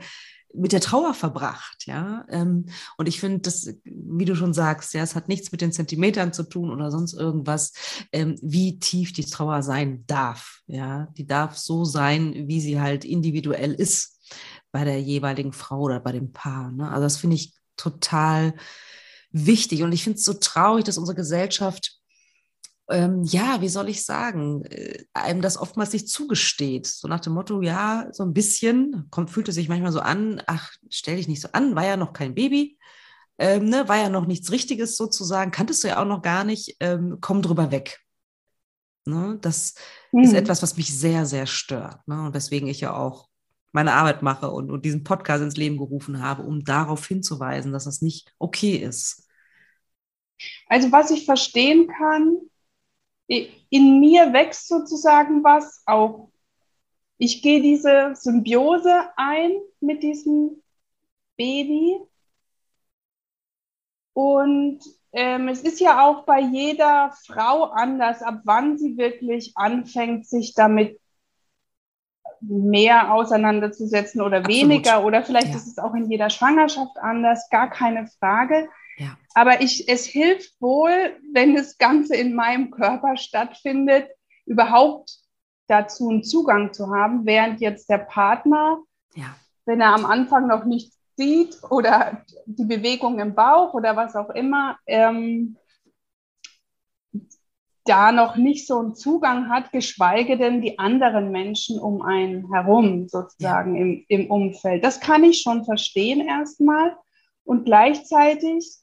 [0.54, 2.24] mit der Trauer verbracht, ja.
[2.28, 5.72] Ähm, und ich finde, das, wie du schon sagst, ja, es hat nichts mit den
[5.72, 7.72] Zentimetern zu tun oder sonst irgendwas,
[8.12, 11.06] ähm, wie tief die Trauer sein darf, ja.
[11.16, 14.18] Die darf so sein, wie sie halt individuell ist
[14.72, 16.70] bei der jeweiligen Frau oder bei dem Paar.
[16.70, 16.88] Ne?
[16.88, 18.54] Also das finde ich total
[19.30, 19.82] wichtig.
[19.82, 21.99] Und ich finde es so traurig, dass unsere Gesellschaft
[22.90, 26.86] ähm, ja, wie soll ich sagen, äh, einem das oftmals nicht zugesteht.
[26.86, 30.42] So nach dem Motto, ja, so ein bisschen, kommt, fühlt es sich manchmal so an,
[30.46, 32.78] ach, stell dich nicht so an, war ja noch kein Baby,
[33.38, 36.76] ähm, ne, war ja noch nichts Richtiges sozusagen, kanntest du ja auch noch gar nicht,
[36.80, 38.00] ähm, komm drüber weg.
[39.06, 39.74] Ne, das
[40.12, 40.24] mhm.
[40.24, 42.06] ist etwas, was mich sehr, sehr stört.
[42.06, 43.28] Ne, und weswegen ich ja auch
[43.72, 47.84] meine Arbeit mache und, und diesen Podcast ins Leben gerufen habe, um darauf hinzuweisen, dass
[47.84, 49.28] das nicht okay ist.
[50.66, 52.36] Also was ich verstehen kann,
[53.30, 56.30] in mir wächst sozusagen was auch.
[57.18, 60.62] Ich gehe diese Symbiose ein mit diesem
[61.36, 62.00] Baby.
[64.12, 64.80] Und
[65.12, 70.54] ähm, es ist ja auch bei jeder Frau anders, ab wann sie wirklich anfängt, sich
[70.54, 71.00] damit
[72.40, 74.62] mehr auseinanderzusetzen oder Absolut.
[74.62, 75.56] weniger oder vielleicht ja.
[75.56, 78.68] ist es auch in jeder Schwangerschaft anders, gar keine Frage.
[79.00, 79.16] Ja.
[79.34, 84.10] Aber ich, es hilft wohl, wenn das Ganze in meinem Körper stattfindet,
[84.44, 85.18] überhaupt
[85.68, 88.78] dazu einen Zugang zu haben, während jetzt der Partner,
[89.14, 89.34] ja.
[89.64, 94.30] wenn er am Anfang noch nichts sieht oder die Bewegung im Bauch oder was auch
[94.30, 95.56] immer, ähm,
[97.84, 103.08] da noch nicht so einen Zugang hat, geschweige denn die anderen Menschen um einen herum
[103.08, 103.82] sozusagen ja.
[103.82, 104.84] im, im Umfeld.
[104.84, 106.96] Das kann ich schon verstehen erstmal.
[107.44, 108.76] Und gleichzeitig,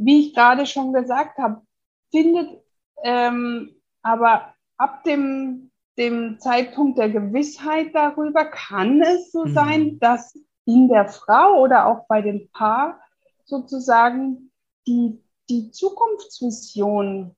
[0.00, 1.62] wie ich gerade schon gesagt habe,
[2.10, 2.62] findet
[3.02, 9.54] ähm, aber ab dem, dem Zeitpunkt der Gewissheit darüber, kann es so mhm.
[9.54, 13.00] sein, dass in der Frau oder auch bei dem Paar
[13.44, 14.50] sozusagen
[14.86, 17.34] die, die Zukunftsvision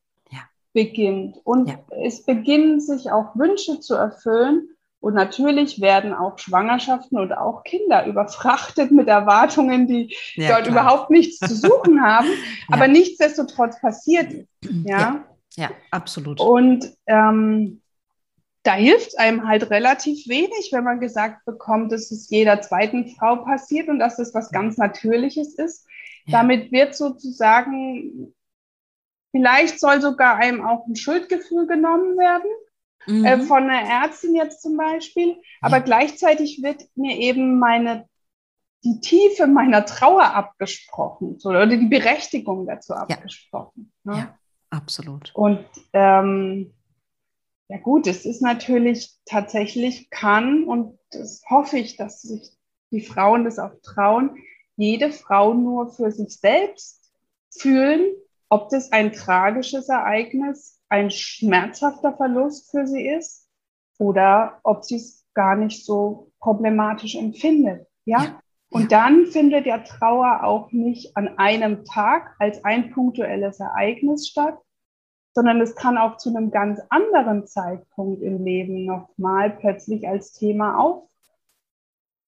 [0.72, 1.38] beginnt.
[1.44, 1.79] Und ja.
[2.03, 4.71] es beginnen sich auch Wünsche zu erfüllen.
[5.02, 10.70] Und natürlich werden auch Schwangerschaften und auch Kinder überfrachtet mit Erwartungen, die ja, dort klar.
[10.70, 12.28] überhaupt nichts zu suchen haben.
[12.28, 12.74] ja.
[12.74, 14.46] Aber nichtsdestotrotz passiert.
[14.84, 15.24] Ja,
[15.56, 16.40] ja, absolut.
[16.40, 17.82] Und ähm,
[18.62, 23.36] da hilft einem halt relativ wenig, wenn man gesagt bekommt, dass es jeder zweiten Frau
[23.36, 25.84] passiert und dass es was ganz Natürliches ist.
[26.28, 28.32] Damit wird sozusagen
[29.32, 32.50] Vielleicht soll sogar einem auch ein Schuldgefühl genommen werden,
[33.06, 33.24] mhm.
[33.24, 35.36] äh, von einer Ärztin jetzt zum Beispiel.
[35.60, 35.82] Aber ja.
[35.82, 38.08] gleichzeitig wird mir eben meine,
[38.84, 43.92] die Tiefe meiner Trauer abgesprochen oder die Berechtigung dazu abgesprochen.
[44.04, 44.18] Ja, ne?
[44.18, 44.38] ja
[44.70, 45.32] absolut.
[45.34, 46.72] Und ähm,
[47.68, 52.50] ja gut, es ist natürlich tatsächlich kann und das hoffe ich, dass sich
[52.90, 54.36] die Frauen das auch trauen,
[54.76, 57.12] jede Frau nur für sich selbst
[57.50, 58.12] fühlen
[58.52, 63.48] ob das ein tragisches Ereignis, ein schmerzhafter Verlust für sie ist
[63.98, 67.87] oder ob sie es gar nicht so problematisch empfindet.
[68.05, 68.22] Ja?
[68.22, 68.40] ja.
[68.68, 74.59] Und dann findet ja Trauer auch nicht an einem Tag als ein punktuelles Ereignis statt,
[75.35, 80.76] sondern es kann auch zu einem ganz anderen Zeitpunkt im Leben nochmal plötzlich als Thema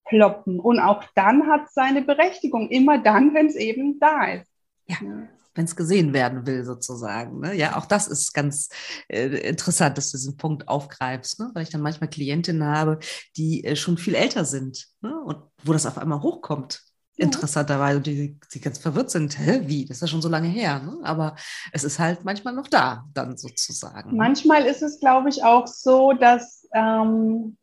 [0.07, 0.59] aufploppen.
[0.59, 4.54] Und auch dann hat es seine Berechtigung, immer dann, wenn es eben da ist.
[4.87, 4.97] Ja.
[5.03, 7.41] ja wenn es gesehen werden will, sozusagen.
[7.41, 7.55] Ne?
[7.55, 8.69] Ja, auch das ist ganz
[9.09, 11.51] äh, interessant, dass du diesen Punkt aufgreifst, ne?
[11.55, 12.99] weil ich dann manchmal Klientinnen habe,
[13.37, 15.17] die äh, schon viel älter sind ne?
[15.25, 16.83] und wo das auf einmal hochkommt.
[17.17, 17.27] Ja.
[17.27, 20.81] Interessanterweise, die, die ganz verwirrt sind, hä, wie, das ist ja schon so lange her,
[20.81, 20.99] ne?
[21.05, 21.37] aber
[21.71, 24.11] es ist halt manchmal noch da, dann sozusagen.
[24.11, 24.17] Ne?
[24.17, 27.57] Manchmal ist es, glaube ich, auch so, dass ähm,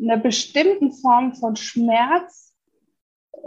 [0.00, 2.51] eine bestimmte Form von Schmerz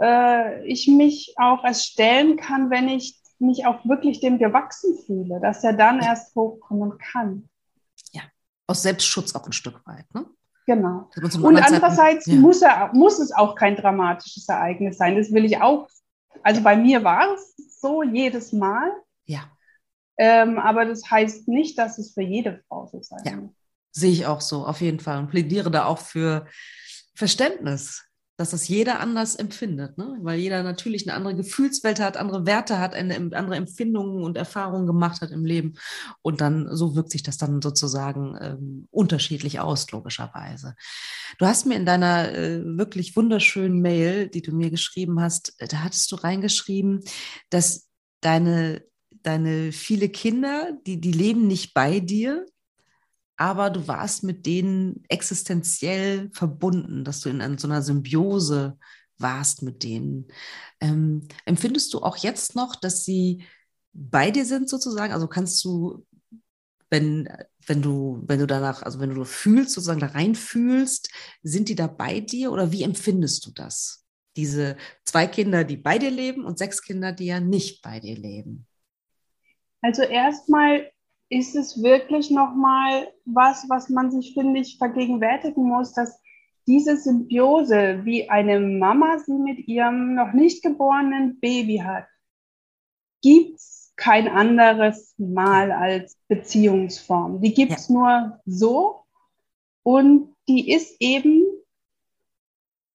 [0.00, 5.40] äh, ich mich auch erst stellen kann, wenn ich mich auch wirklich dem gewachsen fühle,
[5.40, 7.48] dass er dann erst hochkommen kann.
[8.12, 8.22] Ja,
[8.66, 10.26] aus Selbstschutz auch ein Stück weit, ne?
[10.66, 11.08] Genau.
[11.14, 12.34] Und andererseits ja.
[12.34, 15.16] muss, er, muss es auch kein dramatisches Ereignis sein.
[15.16, 15.88] Das will ich auch.
[16.42, 18.90] Also bei mir war es so jedes Mal.
[19.26, 19.44] Ja.
[20.18, 23.48] Ähm, aber das heißt nicht, dass es für jede Frau so sein ja.
[23.92, 25.18] Sehe ich auch so, auf jeden Fall.
[25.18, 26.46] Und plädiere da auch für
[27.14, 28.05] Verständnis
[28.36, 30.18] dass das jeder anders empfindet, ne?
[30.20, 34.86] weil jeder natürlich eine andere Gefühlswelt hat, andere Werte hat, eine, andere Empfindungen und Erfahrungen
[34.86, 35.74] gemacht hat im Leben.
[36.20, 40.74] Und dann so wirkt sich das dann sozusagen ähm, unterschiedlich aus, logischerweise.
[41.38, 45.66] Du hast mir in deiner äh, wirklich wunderschönen Mail, die du mir geschrieben hast, äh,
[45.66, 47.00] da hattest du reingeschrieben,
[47.48, 47.88] dass
[48.20, 48.82] deine,
[49.22, 52.44] deine viele Kinder, die, die leben nicht bei dir,
[53.36, 58.78] aber du warst mit denen existenziell verbunden, dass du in so einer Symbiose
[59.18, 60.28] warst mit denen.
[60.80, 63.44] Ähm, empfindest du auch jetzt noch, dass sie
[63.92, 65.12] bei dir sind sozusagen?
[65.12, 66.06] Also kannst du,
[66.90, 67.28] wenn,
[67.66, 71.10] wenn du, wenn du danach, also wenn du fühlst, sozusagen da reinfühlst,
[71.42, 74.04] sind die da bei dir oder wie empfindest du das?
[74.36, 78.16] Diese zwei Kinder, die bei dir leben und sechs Kinder, die ja nicht bei dir
[78.16, 78.66] leben.
[79.80, 80.90] Also erstmal
[81.28, 86.20] ist es wirklich nochmal was, was man sich, finde ich, vergegenwärtigen muss, dass
[86.66, 92.06] diese Symbiose, wie eine Mama sie mit ihrem noch nicht geborenen Baby hat,
[93.22, 97.40] gibt es kein anderes Mal als Beziehungsform.
[97.40, 97.94] Die gibt es ja.
[97.94, 99.04] nur so
[99.82, 101.44] und die ist eben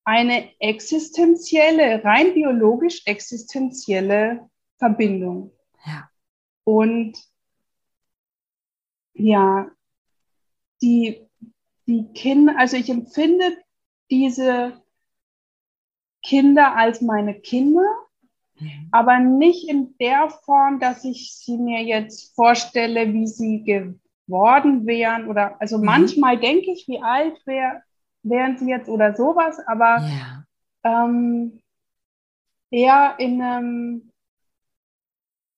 [0.04, 5.52] eine existenzielle, rein biologisch existenzielle Verbindung.
[5.86, 6.10] Ja.
[6.64, 7.18] Und
[9.22, 9.70] ja,
[10.82, 11.28] die,
[11.88, 13.58] die Kinder, also ich empfinde
[14.10, 14.82] diese
[16.24, 17.86] Kinder als meine Kinder,
[18.60, 18.90] mhm.
[18.92, 25.28] aber nicht in der Form, dass ich sie mir jetzt vorstelle, wie sie geworden wären
[25.28, 25.86] oder also mhm.
[25.86, 27.84] manchmal denke ich, wie alt wär,
[28.24, 30.46] wären sie jetzt oder sowas, aber ja.
[30.84, 31.62] ähm,
[32.70, 34.12] eher in einem,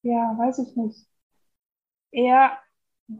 [0.02, 1.06] ja, weiß ich nicht,
[2.12, 2.58] eher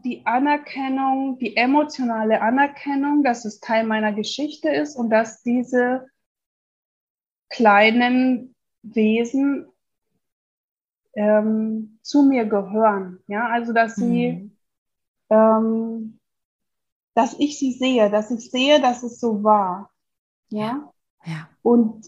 [0.02, 6.08] die Anerkennung, die emotionale Anerkennung, dass es Teil meiner Geschichte ist und dass diese
[7.48, 9.66] kleinen Wesen
[11.14, 13.20] ähm, zu mir gehören.
[13.26, 14.56] Ja, also dass sie, mhm.
[15.30, 16.20] ähm,
[17.14, 19.90] dass ich sie sehe, dass ich sehe, dass es so war.
[20.48, 20.92] Ja.
[21.24, 21.48] ja.
[21.62, 22.06] Und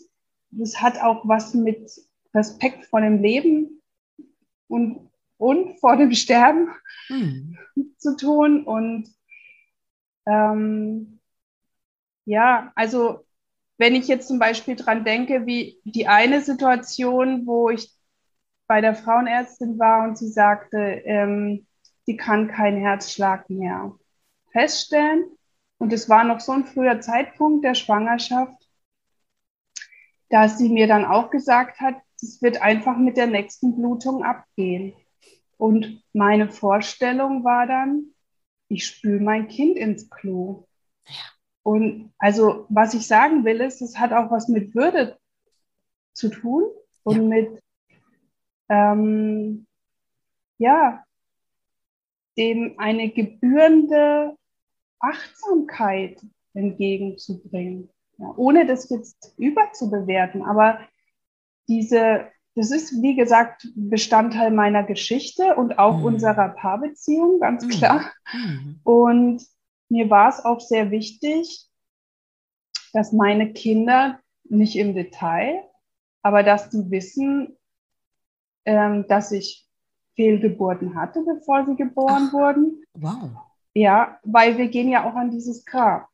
[0.50, 1.90] das hat auch was mit
[2.34, 3.82] Respekt vor dem Leben
[4.68, 5.05] und,
[5.38, 6.68] und vor dem Sterben
[7.08, 7.58] mhm.
[7.98, 8.64] zu tun.
[8.64, 9.08] Und
[10.26, 11.20] ähm,
[12.24, 13.24] ja, also
[13.78, 17.92] wenn ich jetzt zum Beispiel dran denke, wie die eine Situation, wo ich
[18.66, 21.66] bei der Frauenärztin war und sie sagte, ähm,
[22.04, 23.94] sie kann keinen Herzschlag mehr
[24.50, 25.26] feststellen.
[25.78, 28.54] Und es war noch so ein früher Zeitpunkt der Schwangerschaft,
[30.30, 34.94] dass sie mir dann auch gesagt hat, es wird einfach mit der nächsten Blutung abgehen.
[35.56, 38.14] Und meine Vorstellung war dann,
[38.68, 40.66] ich spüle mein Kind ins Klo.
[41.06, 41.14] Ja.
[41.62, 45.18] Und also, was ich sagen will, ist, es hat auch was mit Würde
[46.12, 46.64] zu tun
[47.02, 47.22] und ja.
[47.22, 47.62] mit
[48.68, 49.66] ähm,
[50.58, 51.04] ja,
[52.36, 54.36] dem eine gebührende
[55.00, 56.20] Achtsamkeit
[56.54, 57.90] entgegenzubringen.
[58.18, 60.80] Ja, ohne das jetzt überzubewerten, aber
[61.68, 66.04] diese, das ist wie gesagt Bestandteil meiner Geschichte und auch mhm.
[66.04, 67.68] unserer Paarbeziehung, ganz mhm.
[67.68, 68.12] klar.
[68.32, 68.80] Mhm.
[68.82, 69.42] Und
[69.90, 71.68] mir war es auch sehr wichtig,
[72.94, 75.64] dass meine Kinder nicht im Detail,
[76.22, 77.56] aber dass die wissen,
[78.64, 79.66] ähm, dass ich
[80.14, 82.82] Fehlgeburten hatte, bevor sie geboren Ach, wurden.
[82.94, 83.30] Wow.
[83.74, 86.08] Ja, weil wir gehen ja auch an dieses Grab.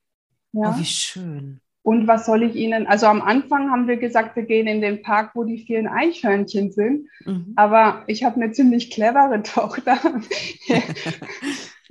[0.50, 0.74] Ja?
[0.74, 1.61] Oh, wie schön.
[1.82, 5.02] Und was soll ich Ihnen, also am Anfang haben wir gesagt, wir gehen in den
[5.02, 7.08] Park, wo die vielen Eichhörnchen sind.
[7.24, 7.54] Mhm.
[7.56, 9.98] Aber ich habe eine ziemlich clevere Tochter.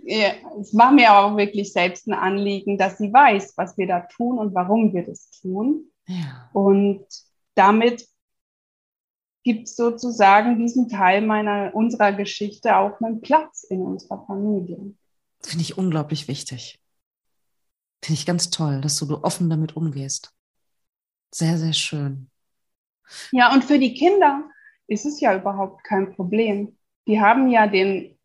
[0.04, 0.30] ja,
[0.62, 4.38] es war mir auch wirklich selbst ein Anliegen, dass sie weiß, was wir da tun
[4.38, 5.92] und warum wir das tun.
[6.08, 6.50] Ja.
[6.54, 7.06] Und
[7.56, 8.08] damit
[9.44, 14.94] gibt sozusagen diesen Teil meiner, unserer Geschichte auch einen Platz in unserer Familie.
[15.42, 16.81] Finde ich unglaublich wichtig.
[18.04, 20.34] Finde ich ganz toll, dass du offen damit umgehst.
[21.34, 22.30] Sehr, sehr schön.
[23.32, 24.50] Ja, und für die Kinder
[24.88, 26.78] ist es ja überhaupt kein Problem.
[27.08, 28.18] Die haben ja den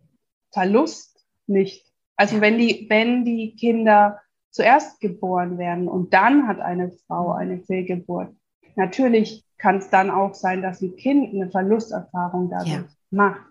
[0.52, 1.86] Verlust nicht.
[2.16, 7.60] Also wenn die, wenn die Kinder zuerst geboren werden und dann hat eine Frau eine
[7.60, 8.34] Fehlgeburt,
[8.74, 12.84] natürlich kann es dann auch sein, dass ein Kind eine Verlusterfahrung dadurch ja.
[13.10, 13.42] macht.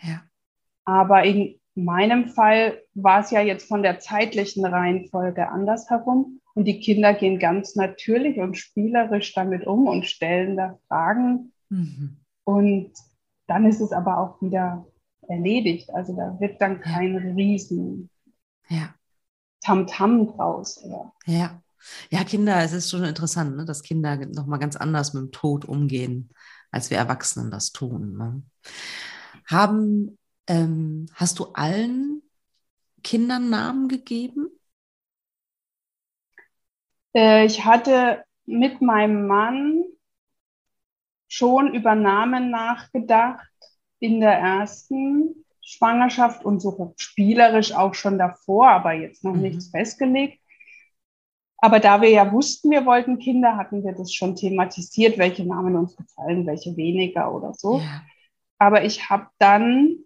[0.00, 0.22] Ja.
[0.84, 6.40] Aber in meinem Fall war es ja jetzt von der zeitlichen Reihenfolge andersherum.
[6.54, 11.52] Und die Kinder gehen ganz natürlich und spielerisch damit um und stellen da Fragen.
[11.68, 12.18] Mhm.
[12.44, 12.92] Und
[13.48, 14.86] dann ist es aber auch wieder
[15.28, 15.90] erledigt.
[15.92, 18.08] Also da wird dann kein Riesen
[18.68, 18.94] ja.
[19.60, 20.82] Tamtam draus.
[20.84, 21.12] Oder?
[21.26, 21.60] Ja.
[22.10, 25.66] Ja, Kinder, es ist schon interessant, ne, dass Kinder nochmal ganz anders mit dem Tod
[25.66, 26.30] umgehen,
[26.70, 28.16] als wir Erwachsenen das tun.
[28.16, 28.42] Ne?
[29.46, 32.22] Haben, ähm, hast du allen
[33.02, 34.48] Kindern Namen gegeben?
[37.14, 39.84] Äh, ich hatte mit meinem Mann
[41.28, 43.48] schon über Namen nachgedacht
[43.98, 49.42] in der ersten Schwangerschaft und so spielerisch auch schon davor, aber jetzt noch mhm.
[49.42, 50.40] nichts festgelegt.
[51.58, 55.76] Aber da wir ja wussten, wir wollten Kinder, hatten wir das schon thematisiert, welche Namen
[55.76, 57.78] uns gefallen, welche weniger oder so.
[57.78, 58.02] Ja.
[58.58, 60.03] Aber ich habe dann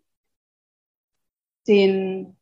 [1.69, 2.37] den,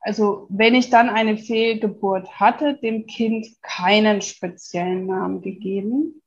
[0.00, 6.22] also wenn ich dann eine Fehlgeburt hatte, dem Kind keinen speziellen Namen gegeben.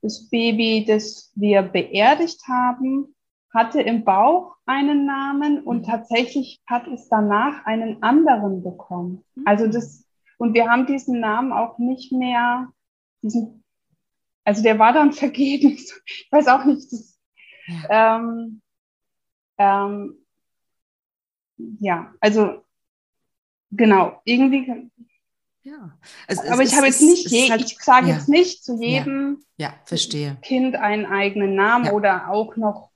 [0.00, 3.14] Das Baby, das wir beerdigt haben,
[3.52, 5.84] hatte im Bauch einen Namen und mhm.
[5.84, 9.24] tatsächlich hat es danach einen anderen bekommen.
[9.44, 10.08] Also das
[10.38, 12.72] und wir haben diesen Namen auch nicht mehr,
[13.22, 13.64] diesen,
[14.44, 15.70] also der war dann vergeben.
[15.70, 17.20] Ich weiß auch nicht, das,
[17.66, 18.16] ja.
[18.16, 18.62] Ähm,
[19.58, 20.24] ähm,
[21.80, 22.62] ja, also
[23.70, 24.90] genau, irgendwie.
[25.62, 25.98] Ja.
[26.26, 28.14] Es, aber ich habe jetzt nicht, je, halt, ich sage ja.
[28.14, 29.74] jetzt nicht zu jedem ja.
[29.84, 30.38] verstehe.
[30.42, 32.90] Kind einen eigenen Namen oder auch noch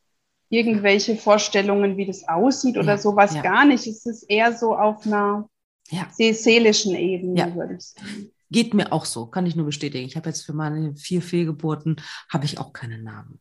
[0.49, 3.87] irgendwelche Vorstellungen, wie das aussieht oder sowas gar nicht.
[3.87, 5.49] Es ist eher so auf einer
[5.91, 6.09] ja.
[6.11, 7.55] seelischen Ebene, ja.
[7.55, 8.31] würde ich sagen.
[8.51, 10.07] Geht mir auch so, kann ich nur bestätigen.
[10.07, 11.97] Ich habe jetzt für meine vier Fehlgeburten,
[12.31, 13.41] habe ich auch keine Namen.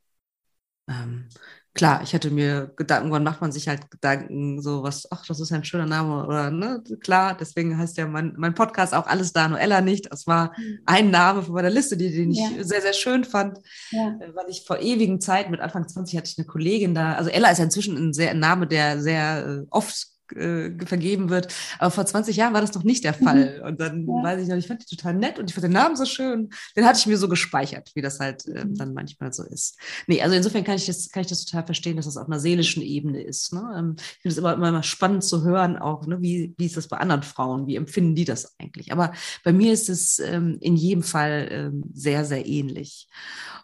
[0.88, 1.28] Ähm,
[1.74, 5.39] klar, ich hatte mir Gedanken, irgendwann macht man sich halt Gedanken, so was, ach, das
[5.39, 9.32] ist ein schöner Name oder, ne, klar, deswegen heißt ja mein, mein Podcast auch Alles
[9.34, 10.11] da, Noella nicht.
[10.11, 10.80] Das war mhm.
[10.86, 12.63] ein Name von meiner Liste, die, den ich ja.
[12.63, 13.59] sehr, sehr schön fand,
[13.91, 14.17] ja.
[14.19, 17.30] Äh, weil ich vor ewigen Zeit, mit Anfang 20 hatte ich eine Kollegin da, also
[17.30, 21.53] Ella ist ja inzwischen ein, sehr, ein Name, der sehr äh, oft äh, vergeben wird.
[21.79, 23.23] Aber vor 20 Jahren war das noch nicht der mhm.
[23.23, 23.63] Fall.
[23.65, 24.23] Und dann ja.
[24.23, 26.49] weiß ich noch, ich fand die total nett und ich fand den Namen so schön.
[26.75, 29.77] Den hatte ich mir so gespeichert, wie das halt äh, dann manchmal so ist.
[30.07, 32.39] Nee, also insofern kann ich das, kann ich das total verstehen, dass das auf einer
[32.39, 33.53] seelischen Ebene ist.
[33.53, 33.61] Ne?
[33.77, 36.21] Ähm, ich finde es immer, immer spannend zu hören, auch, ne?
[36.21, 37.67] wie, wie ist das bei anderen Frauen?
[37.67, 38.91] Wie empfinden die das eigentlich?
[38.91, 39.13] Aber
[39.43, 43.07] bei mir ist es ähm, in jedem Fall ähm, sehr, sehr ähnlich.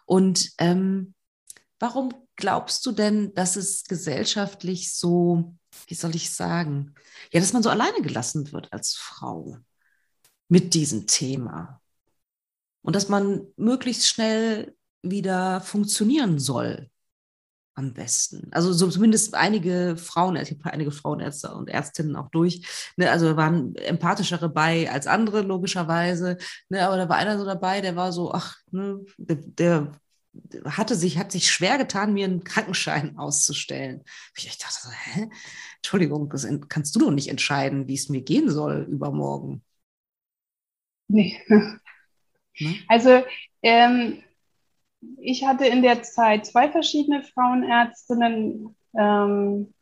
[0.06, 1.14] Und ähm,
[1.78, 5.54] warum glaubst du denn, dass es gesellschaftlich so
[5.86, 6.94] wie soll ich sagen,
[7.32, 9.58] ja, dass man so alleine gelassen wird als Frau
[10.48, 11.80] mit diesem Thema.
[12.82, 16.90] Und dass man möglichst schnell wieder funktionieren soll
[17.78, 18.48] am besten.
[18.50, 23.36] Also so zumindest einige Frauen, ich habe einige Frauenärzte und Ärztinnen auch durch, ne, also
[23.36, 26.38] waren empathischere bei als andere, logischerweise.
[26.68, 29.92] Ne, aber da war einer so dabei, der war so, ach, ne, der, der
[30.64, 34.04] hatte sich, hat sich schwer getan, mir einen Krankenschein auszustellen.
[34.36, 35.30] Ich dachte so, hä?
[35.76, 39.62] Entschuldigung, das kannst du doch nicht entscheiden, wie es mir gehen soll übermorgen.
[41.08, 41.40] Nee.
[41.48, 41.80] Ne?
[42.88, 43.22] Also
[43.62, 44.22] ähm,
[45.18, 49.74] ich hatte in der Zeit zwei verschiedene Frauenärztinnen, ähm,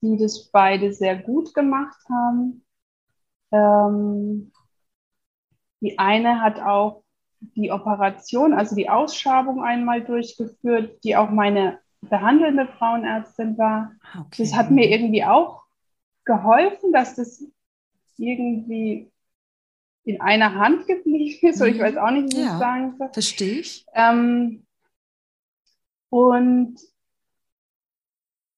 [0.00, 2.64] die das beide sehr gut gemacht haben.
[3.52, 4.52] Ähm,
[5.80, 7.03] die eine hat auch
[7.56, 13.92] die Operation, also die Ausschabung einmal durchgeführt, die auch meine behandelnde Frauenärztin war.
[14.02, 14.42] Ah, okay.
[14.42, 15.62] Das hat mir irgendwie auch
[16.24, 17.44] geholfen, dass das
[18.16, 19.10] irgendwie
[20.04, 21.60] in einer Hand geblieben ist.
[21.60, 21.66] Mhm.
[21.66, 23.10] ich weiß auch nicht, wie ja, ich sagen soll.
[23.12, 23.86] Verstehe ich.
[23.94, 24.66] Ähm,
[26.10, 26.76] und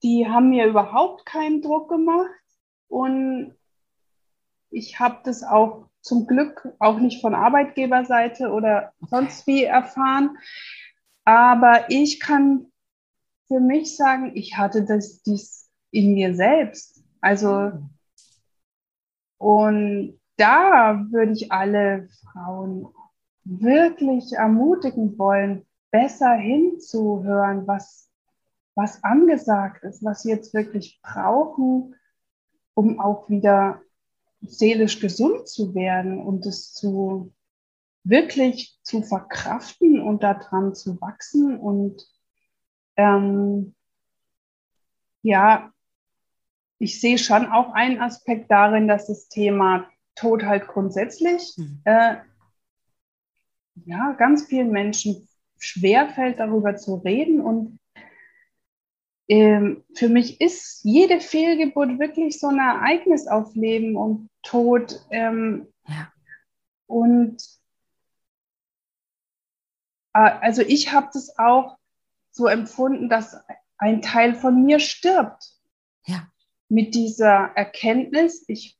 [0.02, 2.30] die haben mir überhaupt keinen Druck gemacht.
[2.88, 3.54] Und
[4.70, 10.38] ich habe das auch zum Glück auch nicht von Arbeitgeberseite oder sonst wie erfahren.
[11.24, 12.66] Aber ich kann
[13.48, 17.02] für mich sagen, ich hatte das dies in mir selbst.
[17.20, 17.72] Also
[19.38, 22.86] und da würde ich alle Frauen
[23.44, 28.08] wirklich ermutigen wollen, besser hinzuhören, was,
[28.76, 31.96] was angesagt ist, was sie jetzt wirklich brauchen,
[32.74, 33.80] um auch wieder
[34.40, 37.32] seelisch gesund zu werden und es zu
[38.04, 42.06] wirklich zu verkraften und daran zu wachsen und
[42.96, 43.74] ähm,
[45.22, 45.72] ja,
[46.78, 51.80] ich sehe schon auch einen Aspekt darin, dass das Thema Tod halt grundsätzlich mhm.
[51.84, 52.16] äh,
[53.84, 55.28] ja, ganz vielen Menschen
[55.58, 57.40] schwerfällt, darüber zu reden.
[57.40, 57.78] Und
[59.28, 65.00] ähm, für mich ist jede Fehlgeburt wirklich so ein Ereignis auf Leben und Tod.
[65.10, 66.12] Ähm, ja.
[66.86, 67.42] Und
[70.12, 71.76] äh, also ich habe das auch
[72.30, 73.36] so empfunden, dass
[73.78, 75.52] ein Teil von mir stirbt.
[76.04, 76.28] Ja.
[76.68, 78.78] Mit dieser Erkenntnis, ich,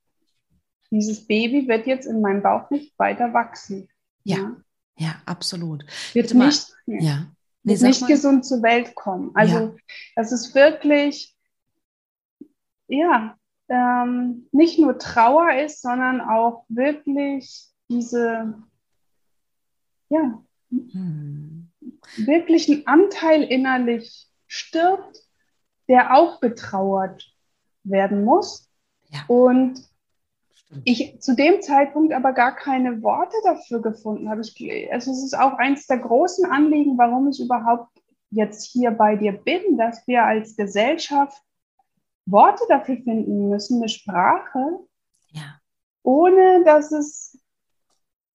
[0.90, 3.88] dieses Baby wird jetzt in meinem Bauch nicht weiter wachsen.
[4.22, 4.56] Ja, ja,
[4.96, 5.84] ja absolut.
[6.12, 7.35] Wird Bitte nicht, mal, ja.
[7.66, 8.06] Nee, nicht mal.
[8.06, 9.30] gesund zur Welt kommen.
[9.34, 9.74] Also ja.
[10.14, 11.36] das ist wirklich,
[12.88, 13.36] ja,
[13.68, 18.54] ähm, nicht nur Trauer ist, sondern auch wirklich diese,
[20.08, 21.66] ja, hm
[22.16, 25.18] wirklich ein Anteil innerlich stirbt,
[25.88, 27.32] der auch betrauert
[27.84, 28.68] werden muss.
[29.10, 29.24] Ja.
[29.28, 29.82] Und
[30.84, 34.40] ich zu dem Zeitpunkt aber gar keine Worte dafür gefunden habe.
[34.40, 37.90] Ich, also es ist auch eins der großen Anliegen, warum ich überhaupt
[38.30, 41.40] jetzt hier bei dir bin, dass wir als Gesellschaft
[42.26, 44.80] Worte dafür finden müssen, eine Sprache,
[45.30, 45.60] ja.
[46.02, 47.38] ohne dass es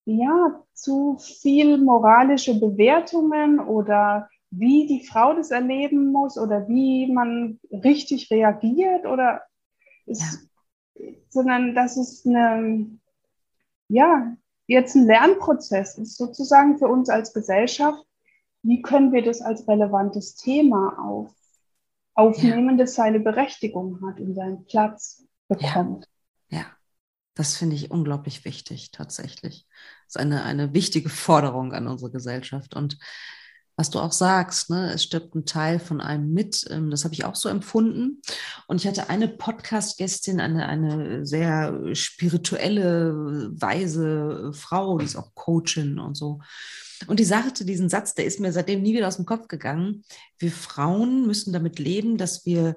[0.05, 7.59] ja, zu viel moralische Bewertungen oder wie die Frau das erleben muss oder wie man
[7.71, 9.43] richtig reagiert oder
[10.05, 10.49] ist, ja.
[11.29, 12.87] Sondern dass es eine,
[13.87, 14.35] ja,
[14.67, 18.05] jetzt ein Lernprozess ist, sozusagen für uns als Gesellschaft.
[18.63, 21.33] Wie können wir das als relevantes Thema auf,
[22.13, 22.85] aufnehmen, ja.
[22.85, 26.07] das seine Berechtigung hat und seinen Platz bekommt?
[26.49, 26.59] Ja.
[26.59, 26.65] ja.
[27.33, 29.65] Das finde ich unglaublich wichtig, tatsächlich.
[30.05, 32.75] Das ist eine, eine wichtige Forderung an unsere Gesellschaft.
[32.75, 32.99] Und
[33.75, 34.93] was du auch sagst, ne?
[34.93, 36.65] es stirbt ein Teil von einem mit.
[36.69, 38.21] Ähm, das habe ich auch so empfunden.
[38.67, 45.99] Und ich hatte eine Podcast-Gästin, eine, eine sehr spirituelle, weise Frau, die ist auch Coachin
[45.99, 46.39] und so.
[47.07, 50.03] Und die sagte diesen Satz, der ist mir seitdem nie wieder aus dem Kopf gegangen.
[50.37, 52.75] Wir Frauen müssen damit leben, dass wir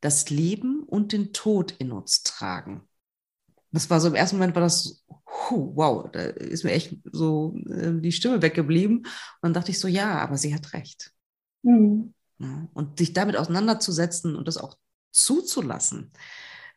[0.00, 2.88] das Leben und den Tod in uns tragen.
[3.72, 5.04] Das war so im ersten Moment war das
[5.50, 8.98] wow, da ist mir echt so äh, die Stimme weggeblieben.
[8.98, 9.06] Und
[9.42, 11.12] dann dachte ich so, ja, aber sie hat recht.
[11.62, 12.14] Mhm.
[12.38, 14.76] Ja, und sich damit auseinanderzusetzen und das auch
[15.10, 16.12] zuzulassen,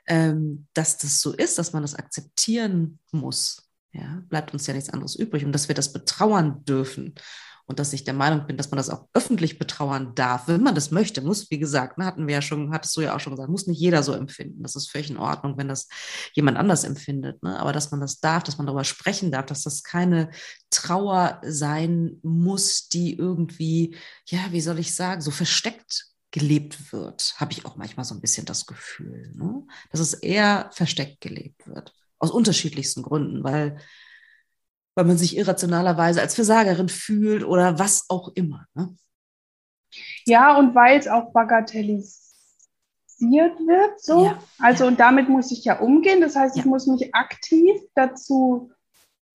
[0.07, 4.89] ähm, dass das so ist, dass man das akzeptieren muss, ja, bleibt uns ja nichts
[4.89, 7.15] anderes übrig und dass wir das betrauern dürfen
[7.69, 10.73] und dass ich der Meinung bin, dass man das auch öffentlich betrauern darf, wenn man
[10.73, 13.33] das möchte, muss, wie gesagt, ne, hatten wir ja schon, hattest du ja auch schon
[13.33, 14.63] gesagt, muss nicht jeder so empfinden.
[14.63, 15.87] Das ist völlig in Ordnung, wenn das
[16.33, 17.43] jemand anders empfindet.
[17.43, 17.59] Ne?
[17.59, 20.31] Aber dass man das darf, dass man darüber sprechen darf, dass das keine
[20.71, 23.95] Trauer sein muss, die irgendwie,
[24.25, 28.21] ja, wie soll ich sagen, so versteckt gelebt wird, habe ich auch manchmal so ein
[28.21, 29.63] bisschen das Gefühl, ne?
[29.91, 31.93] dass es eher versteckt gelebt wird.
[32.17, 33.77] Aus unterschiedlichsten Gründen, weil
[34.99, 38.65] weil man sich irrationalerweise als Versagerin fühlt oder was auch immer.
[38.73, 38.93] Ne?
[40.25, 42.19] Ja, und weil es auch bagatellisiert
[43.17, 44.25] wird, so.
[44.25, 44.89] Ja, also, ja.
[44.89, 46.19] und damit muss ich ja umgehen.
[46.19, 48.71] Das heißt, ich muss mich aktiv dazu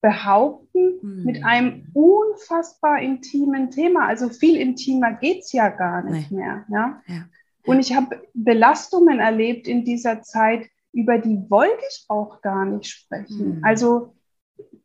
[0.03, 1.25] behaupten, hm.
[1.25, 4.07] mit einem unfassbar intimen Thema.
[4.07, 6.37] Also viel intimer geht es ja gar nicht nee.
[6.37, 6.67] mehr.
[6.69, 7.01] Ja?
[7.07, 7.25] ja.
[7.65, 12.91] Und ich habe Belastungen erlebt in dieser Zeit, über die wollte ich auch gar nicht
[12.91, 13.57] sprechen.
[13.57, 13.65] Hm.
[13.65, 14.15] Also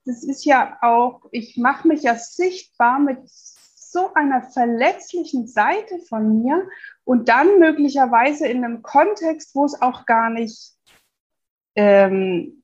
[0.09, 6.41] das ist ja auch, ich mache mich ja sichtbar mit so einer verletzlichen Seite von
[6.41, 6.67] mir
[7.03, 10.73] und dann möglicherweise in einem Kontext, wo es auch gar nicht
[11.75, 12.63] ähm,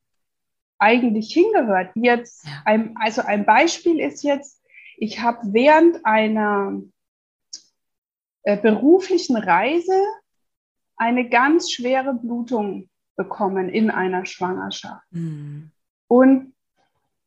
[0.79, 1.91] eigentlich hingehört.
[1.93, 4.63] Jetzt, ein, also ein Beispiel ist jetzt,
[4.97, 6.81] ich habe während einer
[8.41, 9.99] äh, beruflichen Reise
[10.97, 15.05] eine ganz schwere Blutung bekommen in einer Schwangerschaft.
[15.11, 15.71] Mhm.
[16.07, 16.54] Und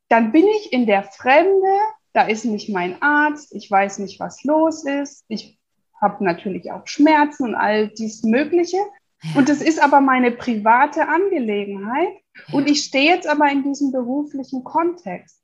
[0.09, 1.79] dann bin ich in der Fremde,
[2.13, 5.59] da ist nicht mein Arzt, ich weiß nicht, was los ist, ich
[6.01, 8.79] habe natürlich auch Schmerzen und all dies Mögliche.
[9.23, 9.39] Ja.
[9.39, 12.15] Und es ist aber meine private Angelegenheit.
[12.49, 12.55] Ja.
[12.55, 15.43] Und ich stehe jetzt aber in diesem beruflichen Kontext.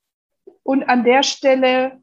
[0.62, 2.02] Und an der Stelle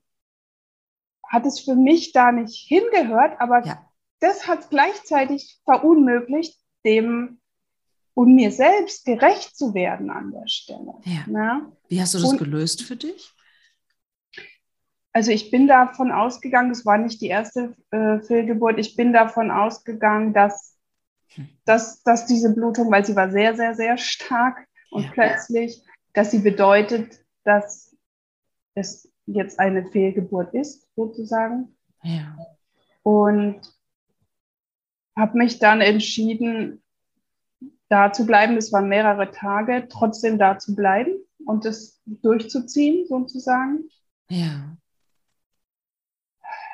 [1.27, 3.85] hat es für mich da nicht hingehört, aber ja.
[4.19, 7.40] das hat gleichzeitig verunmöglicht, dem
[8.13, 10.93] und mir selbst gerecht zu werden an der Stelle.
[11.05, 11.25] Ja.
[11.27, 11.71] Ne?
[11.87, 13.33] Wie hast du das und, gelöst für dich?
[15.13, 19.51] Also ich bin davon ausgegangen, das war nicht die erste äh, Fehlgeburt, ich bin davon
[19.51, 20.77] ausgegangen, dass,
[21.33, 21.49] hm.
[21.65, 25.11] dass, dass diese Blutung, weil sie war sehr, sehr, sehr stark und ja.
[25.11, 25.83] plötzlich,
[26.13, 27.95] dass sie bedeutet, dass
[28.73, 31.75] es jetzt eine Fehlgeburt ist, sozusagen.
[32.03, 32.37] Ja.
[33.03, 33.61] Und
[35.17, 36.80] habe mich dann entschieden,
[37.91, 38.55] da zu bleiben.
[38.55, 41.11] Das waren mehrere Tage, trotzdem da zu bleiben
[41.45, 43.89] und das durchzuziehen, sozusagen.
[44.29, 44.77] Ja.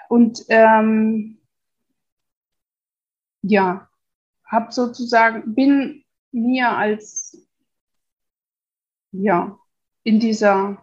[0.09, 1.39] Und ähm,
[3.41, 3.89] ja,
[4.45, 7.47] habe sozusagen, bin mir als,
[9.11, 9.57] ja,
[10.03, 10.77] in dieser,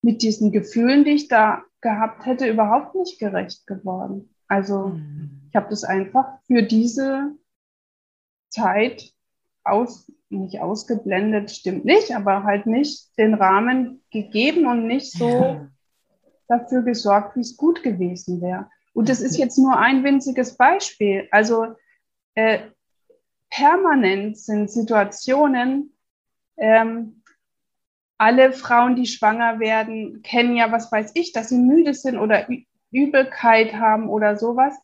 [0.00, 4.34] mit diesen Gefühlen, die ich da gehabt hätte, überhaupt nicht gerecht geworden.
[4.48, 5.42] Also mhm.
[5.50, 7.36] ich habe das einfach für diese
[8.48, 9.15] Zeit
[9.66, 15.68] aus, nicht ausgeblendet, stimmt nicht, aber halt nicht den Rahmen gegeben und nicht so ja.
[16.48, 18.68] dafür gesorgt, wie es gut gewesen wäre.
[18.92, 21.28] Und das ist jetzt nur ein winziges Beispiel.
[21.30, 21.66] Also
[22.34, 22.60] äh,
[23.50, 25.92] permanent sind Situationen,
[26.56, 27.22] ähm,
[28.18, 32.48] alle Frauen, die schwanger werden, kennen ja, was weiß ich, dass sie müde sind oder
[32.90, 34.74] Übelkeit haben oder sowas.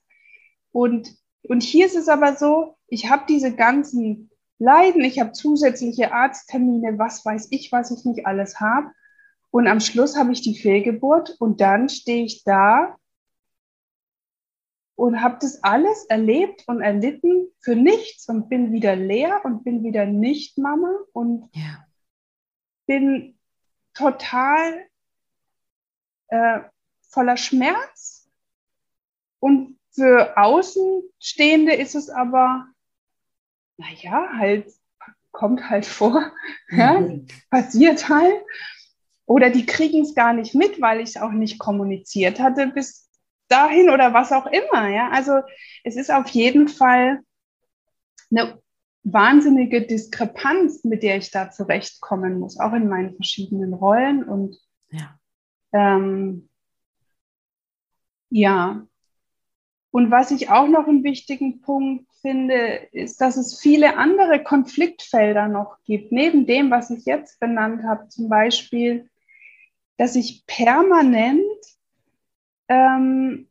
[0.71, 1.15] Und,
[1.45, 4.31] und hier ist es aber so, ich habe diese ganzen
[4.63, 5.03] leiden.
[5.03, 8.93] Ich habe zusätzliche Arzttermine, was weiß ich, was ich nicht alles habe.
[9.51, 12.97] Und am Schluss habe ich die Fehlgeburt und dann stehe ich da
[14.95, 19.83] und habe das alles erlebt und erlitten für nichts und bin wieder leer und bin
[19.83, 21.85] wieder nicht Mama und ja.
[22.87, 23.39] bin
[23.95, 24.87] total
[26.29, 26.61] äh,
[27.11, 28.31] voller Schmerz.
[29.39, 32.72] Und für Außenstehende ist es aber
[33.83, 34.73] naja, halt,
[35.33, 36.33] kommt halt vor,
[36.71, 37.27] ja, mhm.
[37.51, 38.35] passiert halt.
[39.27, 43.09] Oder die kriegen es gar nicht mit, weil ich es auch nicht kommuniziert hatte bis
[43.49, 44.89] dahin oder was auch immer.
[44.89, 45.41] Ja, also
[45.85, 47.21] es ist auf jeden Fall
[48.31, 48.61] eine
[49.05, 54.57] wahnsinnige Diskrepanz, mit der ich da zurechtkommen muss, auch in meinen verschiedenen Rollen und
[54.91, 55.19] ja.
[55.73, 56.49] ähm,
[58.31, 58.87] Ja.
[59.91, 65.49] Und was ich auch noch einen wichtigen Punkt finde, ist, dass es viele andere Konfliktfelder
[65.49, 68.09] noch gibt, neben dem, was ich jetzt benannt habe.
[68.09, 69.11] Zum Beispiel,
[69.99, 71.43] dass ich permanent
[72.69, 73.49] ähm,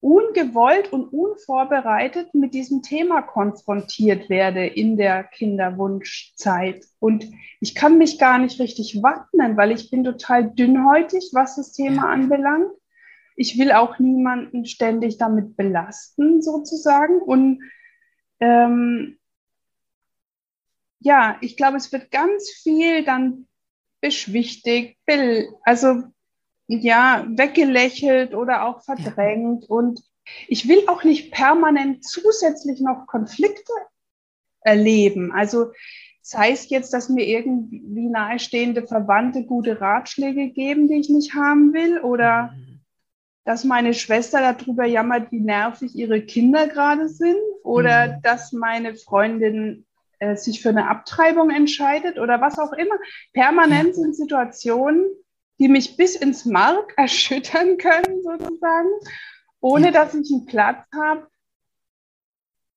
[0.00, 6.84] ungewollt und unvorbereitet mit diesem Thema konfrontiert werde in der Kinderwunschzeit.
[6.98, 7.30] Und
[7.60, 12.10] ich kann mich gar nicht richtig wappnen, weil ich bin total dünnhäutig, was das Thema
[12.10, 12.72] anbelangt.
[13.36, 17.22] Ich will auch niemanden ständig damit belasten, sozusagen.
[17.22, 17.62] Und
[18.42, 19.18] ähm,
[20.98, 23.46] ja, ich glaube, es wird ganz viel dann
[24.00, 24.98] beschwichtigt,
[25.62, 26.02] also
[26.66, 29.64] ja, weggelächelt oder auch verdrängt.
[29.64, 29.68] Ja.
[29.68, 30.02] Und
[30.48, 33.72] ich will auch nicht permanent zusätzlich noch Konflikte
[34.60, 35.32] erleben.
[35.32, 35.72] Also
[36.20, 41.72] sei es jetzt, dass mir irgendwie nahestehende Verwandte gute Ratschläge geben, die ich nicht haben
[41.72, 42.80] will, oder mhm.
[43.44, 48.22] dass meine Schwester darüber jammert, wie nervig ihre Kinder gerade sind, oder mhm.
[48.22, 49.86] dass meine Freundin
[50.18, 52.94] äh, sich für eine Abtreibung entscheidet oder was auch immer.
[53.32, 55.06] Permanent sind Situationen,
[55.58, 58.88] die mich bis ins Mark erschüttern können, sozusagen,
[59.60, 61.26] ohne dass ich einen Platz habe,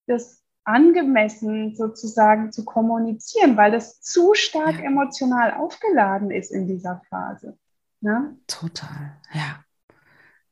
[0.08, 4.86] das angemessen sozusagen zu kommunizieren, weil das zu stark ja.
[4.86, 7.58] emotional aufgeladen ist in dieser Phase.
[8.02, 8.38] Ne?
[8.48, 9.64] Total, ja.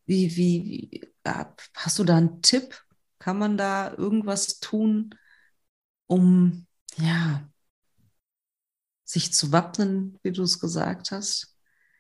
[0.06, 1.14] Wie, wie, wie,
[1.76, 2.83] hast du da einen Tipp?
[3.24, 5.15] Kann man da irgendwas tun,
[6.07, 6.67] um
[6.97, 7.49] ja,
[9.05, 11.55] sich zu wappnen, wie du es gesagt hast?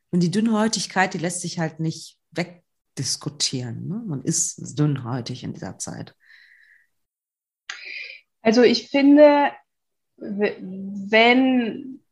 [0.09, 3.87] Und die Dünnhäutigkeit, die lässt sich halt nicht wegdiskutieren.
[3.87, 4.03] Ne?
[4.05, 6.13] Man ist dünnhäutig in dieser Zeit.
[8.41, 9.53] Also ich finde,
[10.17, 12.03] wenn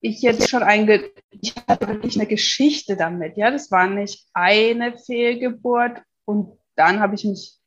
[0.00, 4.98] ich jetzt schon ein, ich hatte wirklich eine Geschichte damit, ja, das war nicht eine
[4.98, 7.57] Fehlgeburt und dann habe ich mich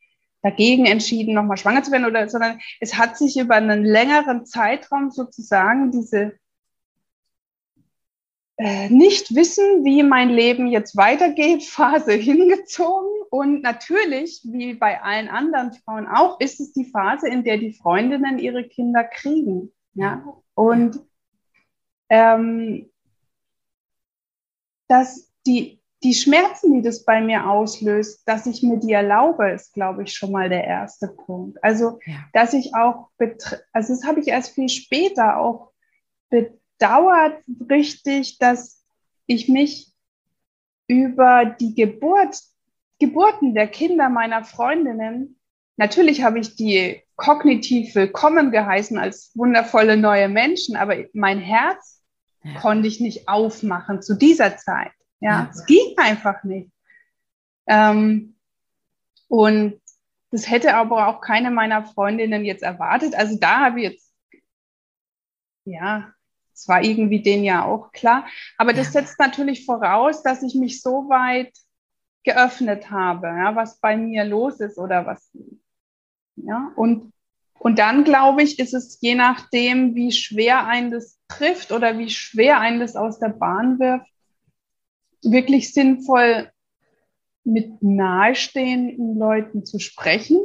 [0.41, 5.11] dagegen entschieden, nochmal schwanger zu werden, oder, sondern es hat sich über einen längeren Zeitraum
[5.11, 6.33] sozusagen diese
[8.61, 13.09] äh, nicht wissen, wie mein Leben jetzt weitergeht, Phase hingezogen.
[13.31, 17.73] Und natürlich, wie bei allen anderen Frauen auch, ist es die Phase, in der die
[17.73, 19.71] Freundinnen ihre Kinder kriegen.
[19.95, 20.23] Ja?
[20.53, 20.99] Und
[22.09, 22.91] ähm,
[24.87, 29.73] dass die, die Schmerzen, die das bei mir auslöst, dass ich mir die erlaube, ist,
[29.73, 31.63] glaube ich, schon mal der erste Punkt.
[31.63, 32.15] Also, ja.
[32.33, 33.09] dass ich auch,
[33.71, 35.71] also das habe ich erst viel später auch
[36.29, 37.37] betrachtet dauert
[37.69, 38.83] richtig, dass
[39.27, 39.93] ich mich
[40.87, 42.37] über die Geburt,
[42.99, 45.39] Geburten der Kinder meiner Freundinnen,
[45.77, 52.01] natürlich habe ich die kognitiv willkommen geheißen als wundervolle neue Menschen, aber mein Herz
[52.43, 52.59] ja.
[52.59, 54.91] konnte ich nicht aufmachen zu dieser Zeit.
[55.21, 56.71] Ja, es ging einfach nicht.
[57.67, 58.35] Ähm,
[59.27, 59.79] und
[60.31, 63.15] das hätte aber auch keine meiner Freundinnen jetzt erwartet.
[63.15, 64.13] Also da habe ich jetzt,
[65.65, 66.11] ja,
[66.51, 68.25] das war irgendwie denen ja auch klar.
[68.57, 71.53] Aber das setzt natürlich voraus, dass ich mich so weit
[72.23, 75.31] geöffnet habe, ja, was bei mir los ist oder was.
[76.35, 77.13] Ja, und,
[77.59, 82.09] und dann glaube ich, ist es je nachdem, wie schwer einen das trifft oder wie
[82.09, 84.11] schwer einen das aus der Bahn wirft,
[85.23, 86.51] wirklich sinnvoll
[87.43, 90.39] mit nahestehenden Leuten zu sprechen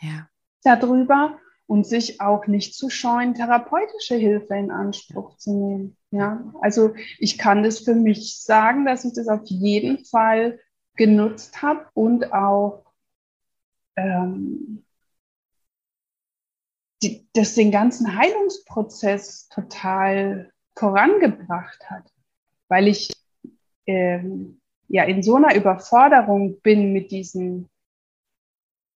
[0.00, 0.28] ja.
[0.62, 5.96] darüber und sich auch nicht zu scheuen, therapeutische Hilfe in Anspruch zu nehmen.
[6.10, 10.58] Ja, also ich kann das für mich sagen, dass ich das auf jeden Fall
[10.96, 12.84] genutzt habe und auch
[13.96, 14.84] ähm,
[17.02, 22.10] die, das den ganzen Heilungsprozess total vorangebracht hat,
[22.68, 23.12] weil ich
[23.88, 27.68] ähm, ja in so einer Überforderung bin mit diesen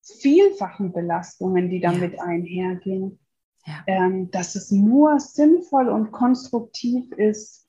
[0.02, 2.22] vielfachen Belastungen, die damit ja.
[2.22, 3.18] einhergehen,
[3.66, 3.84] ja.
[3.86, 7.68] ähm, dass es nur sinnvoll und konstruktiv ist,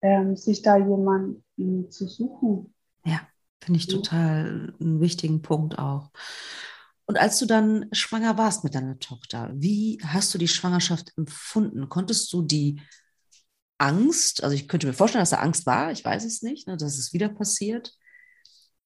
[0.00, 2.74] ähm, sich da jemanden zu suchen.
[3.04, 3.20] Ja,
[3.60, 6.10] finde ich total einen wichtigen Punkt auch.
[7.06, 11.88] Und als du dann schwanger warst mit deiner Tochter, wie hast du die Schwangerschaft empfunden?
[11.88, 12.80] Konntest du die
[13.82, 16.76] Angst, also ich könnte mir vorstellen, dass da Angst war, ich weiß es nicht, ne,
[16.76, 17.92] dass es wieder passiert,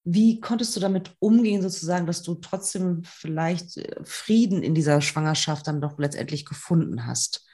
[0.05, 5.66] wie konntest du damit umgehen, sozusagen, dass du trotzdem vielleicht äh, Frieden in dieser Schwangerschaft
[5.66, 7.44] dann doch letztendlich gefunden hast?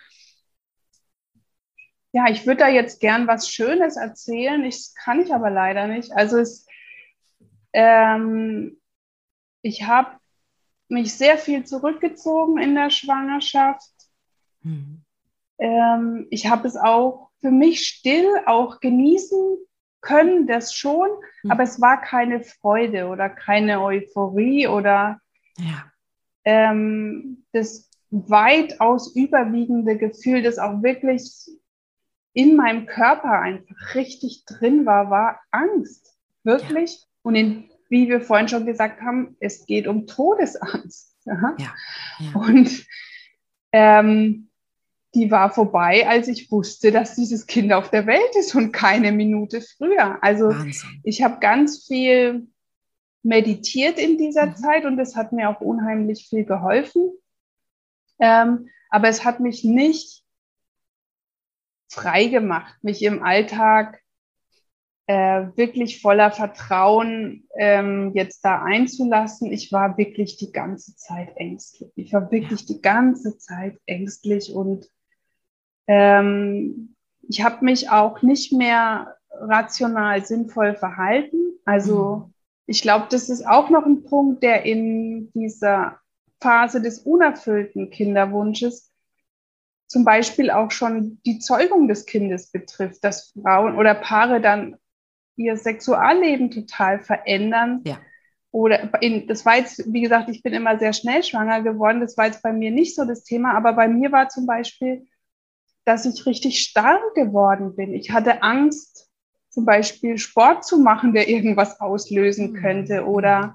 [2.13, 4.63] Ja, ich würde da jetzt gern was Schönes erzählen.
[4.65, 6.13] Ich kann ich aber leider nicht.
[6.13, 6.67] Also es,
[7.73, 8.79] ähm,
[9.63, 10.19] ich habe
[10.89, 13.91] mich sehr viel zurückgezogen in der Schwangerschaft.
[14.61, 15.03] Hm.
[15.59, 19.59] Ähm, ich habe es auch für mich still auch genießen
[20.01, 21.09] können das schon,
[21.43, 21.51] mhm.
[21.51, 25.21] aber es war keine Freude oder keine Euphorie oder
[25.59, 25.85] ja.
[26.45, 31.49] ähm, das weitaus überwiegende Gefühl, das auch wirklich
[32.35, 36.17] in meinem Körper einfach richtig drin war, war Angst.
[36.45, 36.95] Wirklich.
[36.95, 37.07] Ja.
[37.23, 41.17] Und in, wie wir vorhin schon gesagt haben, es geht um Todesangst.
[41.25, 41.75] Ja.
[42.35, 42.87] Und
[43.73, 44.51] ähm,
[45.15, 49.13] die war vorbei, als ich wusste, dass dieses Kind auf der Welt ist und keine
[49.13, 50.19] Minute früher.
[50.23, 51.01] Also Wahnsinn.
[51.05, 52.49] ich habe ganz viel
[53.23, 54.57] meditiert in dieser mhm.
[54.57, 57.13] Zeit und das hat mir auch unheimlich viel geholfen.
[58.19, 60.25] Ähm, aber es hat mich nicht
[61.89, 64.01] frei gemacht, mich im Alltag
[65.07, 69.53] äh, wirklich voller Vertrauen ähm, jetzt da einzulassen.
[69.53, 71.91] Ich war wirklich die ganze Zeit ängstlich.
[71.97, 74.89] Ich war wirklich die ganze Zeit ängstlich und
[75.87, 76.95] ähm,
[77.29, 81.59] ich habe mich auch nicht mehr rational sinnvoll verhalten.
[81.65, 82.35] Also mhm.
[82.67, 85.99] ich glaube, das ist auch noch ein Punkt, der in dieser
[86.41, 88.93] Phase des unerfüllten Kinderwunsches
[89.87, 94.77] zum Beispiel auch schon die Zeugung des Kindes betrifft, dass Frauen oder Paare dann
[95.37, 97.83] ihr Sexualleben total verändern.
[97.85, 98.01] Ja.
[98.51, 102.01] Oder in, das war jetzt, wie gesagt, ich bin immer sehr schnell schwanger geworden.
[102.01, 105.07] Das war jetzt bei mir nicht so das Thema, aber bei mir war zum Beispiel
[105.85, 107.95] dass ich richtig starr geworden bin.
[107.95, 109.09] Ich hatte Angst,
[109.49, 112.63] zum Beispiel Sport zu machen, der irgendwas auslösen hm.
[112.63, 113.07] könnte.
[113.07, 113.55] Oder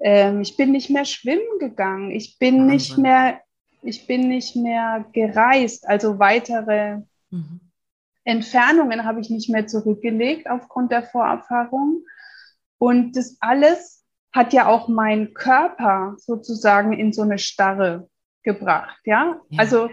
[0.00, 2.10] ähm, ich bin nicht mehr schwimmen gegangen.
[2.10, 2.66] Ich bin Wahnsinn.
[2.68, 3.40] nicht mehr,
[3.82, 5.88] ich bin nicht mehr gereist.
[5.88, 6.98] Also weitere
[7.30, 7.60] mhm.
[8.24, 12.04] Entfernungen habe ich nicht mehr zurückgelegt aufgrund der Vorerfahrung.
[12.78, 18.08] Und das alles hat ja auch mein Körper sozusagen in so eine Starre
[18.42, 19.00] gebracht.
[19.04, 19.58] Ja, ja.
[19.58, 19.88] also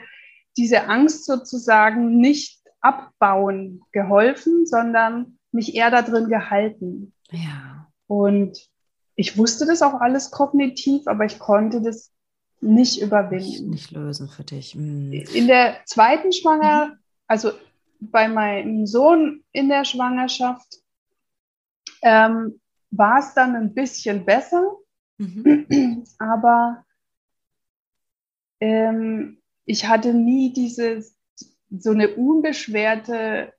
[0.58, 7.14] diese Angst sozusagen nicht abbauen geholfen, sondern mich eher da drin gehalten.
[7.32, 7.88] Ja.
[8.08, 8.58] Und
[9.16, 12.12] ich wusste das auch alles kognitiv, aber ich konnte das
[12.60, 13.70] nicht überwinden.
[13.70, 14.76] Nicht, nicht lösen für dich.
[14.76, 15.12] Mhm.
[15.34, 16.98] In der zweiten Schwanger,
[17.28, 17.52] also
[18.00, 20.82] bei meinem Sohn in der Schwangerschaft,
[22.02, 22.60] ähm,
[22.92, 24.76] war es dann ein bisschen besser,
[25.18, 26.04] mhm.
[26.20, 26.86] aber
[28.60, 31.04] ähm, ich hatte nie diese,
[31.70, 33.54] so eine unbeschwerte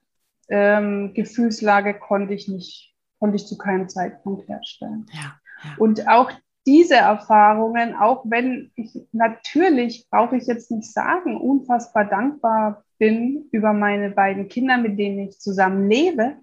[0.49, 5.07] ähm, Gefühlslage konnte ich nicht, konnte ich zu keinem Zeitpunkt herstellen.
[5.13, 5.77] Ja, ja.
[5.79, 6.31] Und auch
[6.67, 13.73] diese Erfahrungen, auch wenn ich natürlich, brauche ich jetzt nicht sagen, unfassbar dankbar bin über
[13.73, 16.37] meine beiden Kinder, mit denen ich zusammen lebe,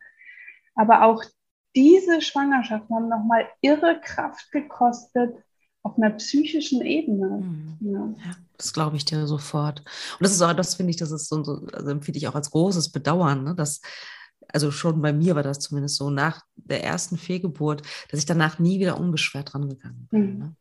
[0.75, 1.23] aber auch
[1.75, 5.35] diese Schwangerschaften haben nochmal irre Kraft gekostet
[5.89, 7.41] auf einer psychischen Ebene.
[7.41, 7.77] Mhm.
[7.81, 8.35] Ja.
[8.57, 9.79] Das glaube ich dir sofort.
[9.79, 11.37] Und das ist auch, das finde ich, das ist so,
[11.73, 13.55] also empfinde ich auch als großes Bedauern, ne?
[13.55, 13.81] dass,
[14.47, 18.59] also schon bei mir war das zumindest so, nach der ersten Fehlgeburt, dass ich danach
[18.59, 20.21] nie wieder unbeschwert dran gegangen bin.
[20.21, 20.39] Mhm.
[20.39, 20.55] Ne?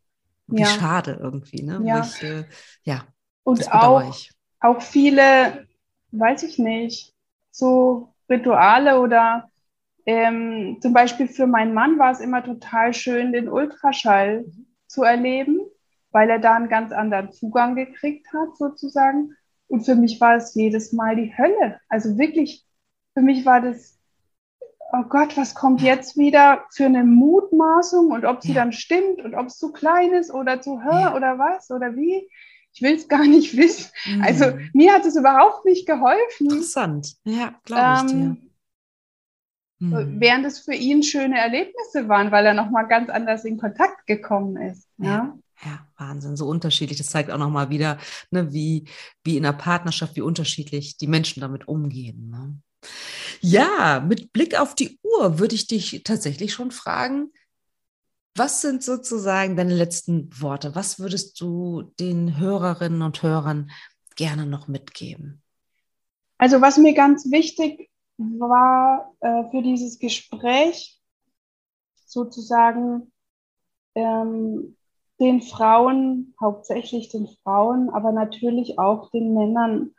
[0.47, 0.67] Wie ja.
[0.67, 1.83] schade irgendwie, ne?
[1.85, 2.01] Ja.
[2.01, 2.45] Ich, äh,
[2.83, 3.05] ja
[3.45, 4.33] Und auch, ich.
[4.61, 5.67] auch viele,
[6.13, 7.15] weiß ich nicht,
[7.51, 9.51] so Rituale oder
[10.07, 14.69] ähm, zum Beispiel für meinen Mann war es immer total schön, den Ultraschall mhm.
[14.99, 15.61] Zu erleben
[16.11, 19.37] weil er da einen ganz anderen Zugang gekriegt hat, sozusagen.
[19.69, 21.81] Und für mich war es jedes Mal die Hölle.
[21.89, 22.65] Also wirklich,
[23.15, 23.99] für mich war das,
[24.93, 28.63] oh Gott, was kommt jetzt wieder für eine Mutmaßung und ob sie ja.
[28.63, 31.15] dann stimmt und ob es zu klein ist oder zu ja.
[31.15, 32.29] oder was oder wie.
[32.73, 33.91] Ich will es gar nicht wissen.
[34.07, 34.23] Mhm.
[34.23, 36.47] Also mir hat es überhaupt nicht geholfen.
[36.51, 38.48] Interessant, ja, glaube ich ähm, dir.
[39.81, 40.21] Mhm.
[40.21, 44.57] Während es für ihn schöne Erlebnisse waren, weil er nochmal ganz anders in Kontakt gekommen
[44.57, 44.89] ist.
[44.99, 45.07] Ja.
[45.07, 45.39] ja.
[45.65, 46.99] Ja, Wahnsinn, so unterschiedlich.
[46.99, 47.99] Das zeigt auch nochmal wieder,
[48.31, 48.85] ne, wie,
[49.25, 52.31] wie in der Partnerschaft, wie unterschiedlich die Menschen damit umgehen.
[52.31, 52.61] Ne?
[53.41, 57.33] Ja, mit Blick auf die Uhr würde ich dich tatsächlich schon fragen,
[58.37, 60.77] was sind sozusagen deine letzten Worte?
[60.77, 63.73] Was würdest du den Hörerinnen und Hörern
[64.15, 65.43] gerne noch mitgeben?
[66.39, 67.88] Also was mir ganz wichtig
[68.19, 71.01] war äh, für dieses Gespräch,
[72.05, 73.13] sozusagen
[73.95, 74.77] ähm,
[75.21, 79.95] den Frauen, hauptsächlich den Frauen, aber natürlich auch den Männern,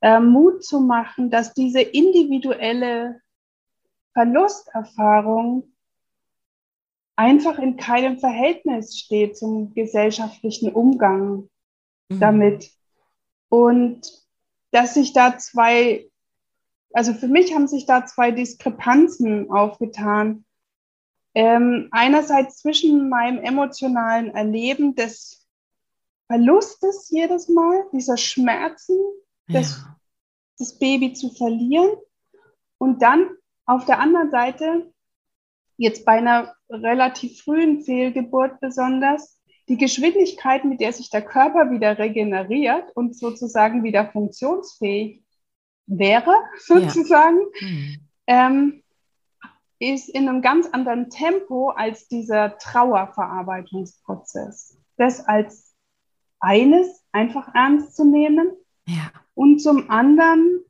[0.00, 3.20] äh, Mut zu machen, dass diese individuelle
[4.12, 5.72] Verlusterfahrung
[7.16, 11.48] einfach in keinem Verhältnis steht zum gesellschaftlichen Umgang
[12.08, 12.20] mhm.
[12.20, 12.70] damit.
[13.48, 14.02] Und
[14.70, 16.07] dass sich da zwei,
[16.92, 20.44] also für mich haben sich da zwei Diskrepanzen aufgetan.
[21.34, 25.46] Ähm, einerseits zwischen meinem emotionalen Erleben des
[26.26, 28.96] Verlustes jedes Mal, dieser Schmerzen,
[29.48, 29.60] ja.
[29.60, 29.84] das,
[30.58, 31.90] das Baby zu verlieren
[32.78, 33.28] und dann
[33.66, 34.92] auf der anderen Seite,
[35.76, 41.98] jetzt bei einer relativ frühen Fehlgeburt besonders, die Geschwindigkeit, mit der sich der Körper wieder
[41.98, 45.22] regeneriert und sozusagen wieder funktionsfähig
[45.88, 47.62] wäre, sozusagen, ja.
[47.66, 47.96] hm.
[48.26, 48.82] ähm,
[49.80, 54.76] ist in einem ganz anderen Tempo als dieser Trauerverarbeitungsprozess.
[54.96, 55.68] Das als
[56.40, 58.50] eines einfach ernst zu nehmen.
[58.86, 59.12] Ja.
[59.34, 60.64] Und zum anderen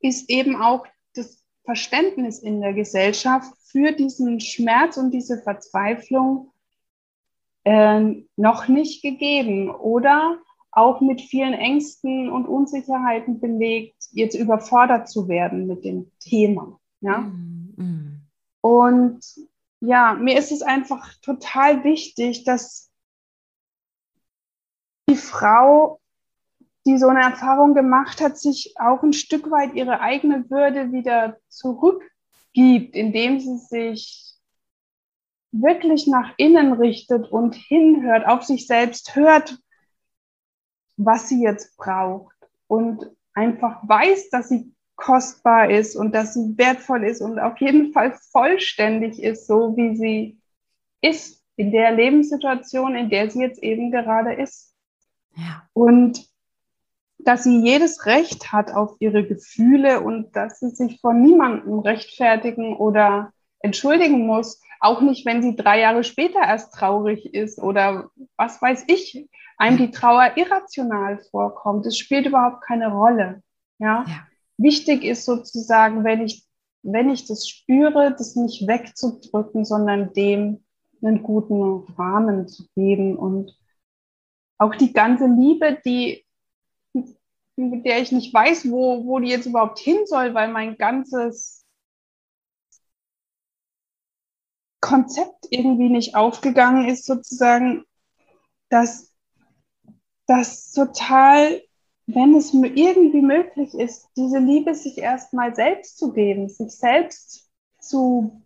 [0.00, 6.52] ist eben auch das Verständnis in der Gesellschaft für diesen Schmerz und diese Verzweiflung
[7.64, 10.38] äh, noch nicht gegeben oder
[10.76, 16.80] auch mit vielen Ängsten und Unsicherheiten belegt, jetzt überfordert zu werden mit dem Thema.
[17.00, 17.18] Ja?
[17.18, 18.22] Mm.
[18.60, 19.20] Und
[19.80, 22.90] ja, mir ist es einfach total wichtig, dass
[25.08, 26.00] die Frau,
[26.86, 31.36] die so eine Erfahrung gemacht hat, sich auch ein Stück weit ihre eigene Würde wieder
[31.48, 34.34] zurückgibt, indem sie sich
[35.52, 39.58] wirklich nach innen richtet und hinhört, auf sich selbst hört,
[40.96, 42.36] was sie jetzt braucht
[42.66, 47.92] und einfach weiß, dass sie kostbar ist und dass sie wertvoll ist und auf jeden
[47.92, 50.38] Fall vollständig ist, so wie sie
[51.00, 54.74] ist, in der Lebenssituation, in der sie jetzt eben gerade ist.
[55.36, 55.68] Ja.
[55.72, 56.28] Und
[57.18, 62.76] dass sie jedes Recht hat auf ihre Gefühle und dass sie sich vor niemandem rechtfertigen
[62.76, 63.32] oder
[63.64, 68.84] entschuldigen muss, auch nicht, wenn sie drei Jahre später erst traurig ist oder was weiß
[68.88, 71.86] ich, einem die Trauer irrational vorkommt.
[71.86, 73.42] Es spielt überhaupt keine Rolle.
[73.78, 74.04] Ja?
[74.06, 74.26] ja.
[74.58, 76.44] Wichtig ist sozusagen, wenn ich,
[76.82, 80.62] wenn ich das spüre, das nicht wegzudrücken, sondern dem
[81.02, 83.56] einen guten Rahmen zu geben und
[84.58, 86.22] auch die ganze Liebe, die,
[87.56, 91.63] mit der ich nicht weiß, wo, wo die jetzt überhaupt hin soll, weil mein ganzes
[94.84, 97.84] Konzept irgendwie nicht aufgegangen ist, sozusagen,
[98.68, 99.14] dass
[100.26, 101.62] das total,
[102.06, 107.48] wenn es irgendwie möglich ist, diese Liebe sich erstmal selbst zu geben, sich selbst
[107.80, 108.42] zu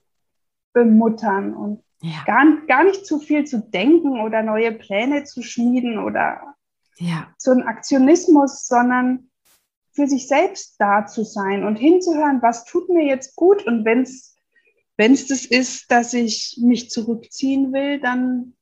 [0.73, 2.23] bemuttern und ja.
[2.25, 6.55] gar, gar nicht zu viel zu denken oder neue Pläne zu schmieden oder
[6.99, 7.35] ja.
[7.37, 9.29] so ein Aktionismus, sondern
[9.91, 14.03] für sich selbst da zu sein und hinzuhören, was tut mir jetzt gut und wenn
[14.03, 14.38] es
[14.99, 18.55] wenn es das ist, dass ich mich zurückziehen will, dann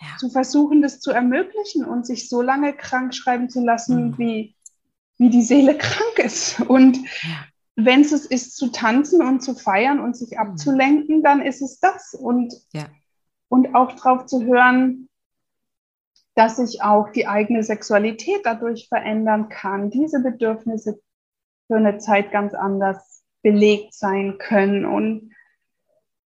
[0.00, 0.08] ja.
[0.18, 4.18] zu versuchen, das zu ermöglichen und sich so lange krank schreiben zu lassen, mhm.
[4.18, 4.56] wie,
[5.16, 6.60] wie die Seele krank ist.
[6.60, 7.46] Und ja.
[7.76, 10.38] wenn es es ist, zu tanzen und zu feiern und sich mhm.
[10.38, 12.14] abzulenken, dann ist es das.
[12.14, 12.86] Und, ja.
[13.48, 15.08] und auch darauf zu hören,
[16.34, 21.00] dass sich auch die eigene Sexualität dadurch verändern kann, diese Bedürfnisse
[21.68, 25.33] für eine Zeit ganz anders belegt sein können und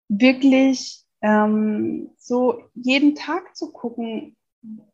[0.09, 4.35] wirklich ähm, so jeden Tag zu gucken,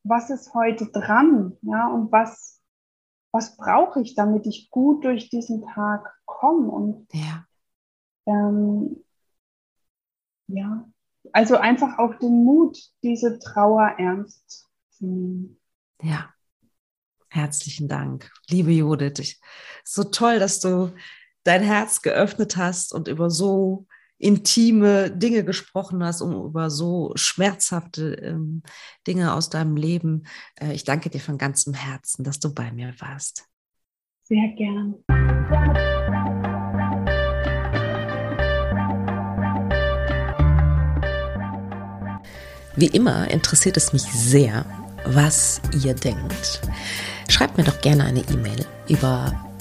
[0.04, 2.62] was ist heute dran, ja, und was,
[3.32, 7.46] was brauche ich, damit ich gut durch diesen Tag komme und ja.
[8.28, 9.04] Ähm,
[10.48, 10.88] ja,
[11.32, 15.60] also einfach auch den Mut, diese Trauer ernst zu nehmen.
[16.02, 16.30] Ja,
[17.30, 19.20] herzlichen Dank, liebe Judith.
[19.20, 19.42] Ich,
[19.84, 20.94] so toll, dass du
[21.44, 23.88] dein Herz geöffnet hast und über so
[24.18, 28.64] intime Dinge gesprochen hast, um über so schmerzhafte ähm,
[29.08, 30.24] Dinge aus deinem Leben.
[30.56, 33.48] Äh, ich danke dir von ganzem Herzen, dass du bei mir warst.
[34.24, 34.96] Sehr gern.
[42.78, 44.66] Wie immer interessiert es mich sehr,
[45.06, 46.62] was ihr denkt.
[47.30, 49.45] Schreibt mir doch gerne eine E-Mail über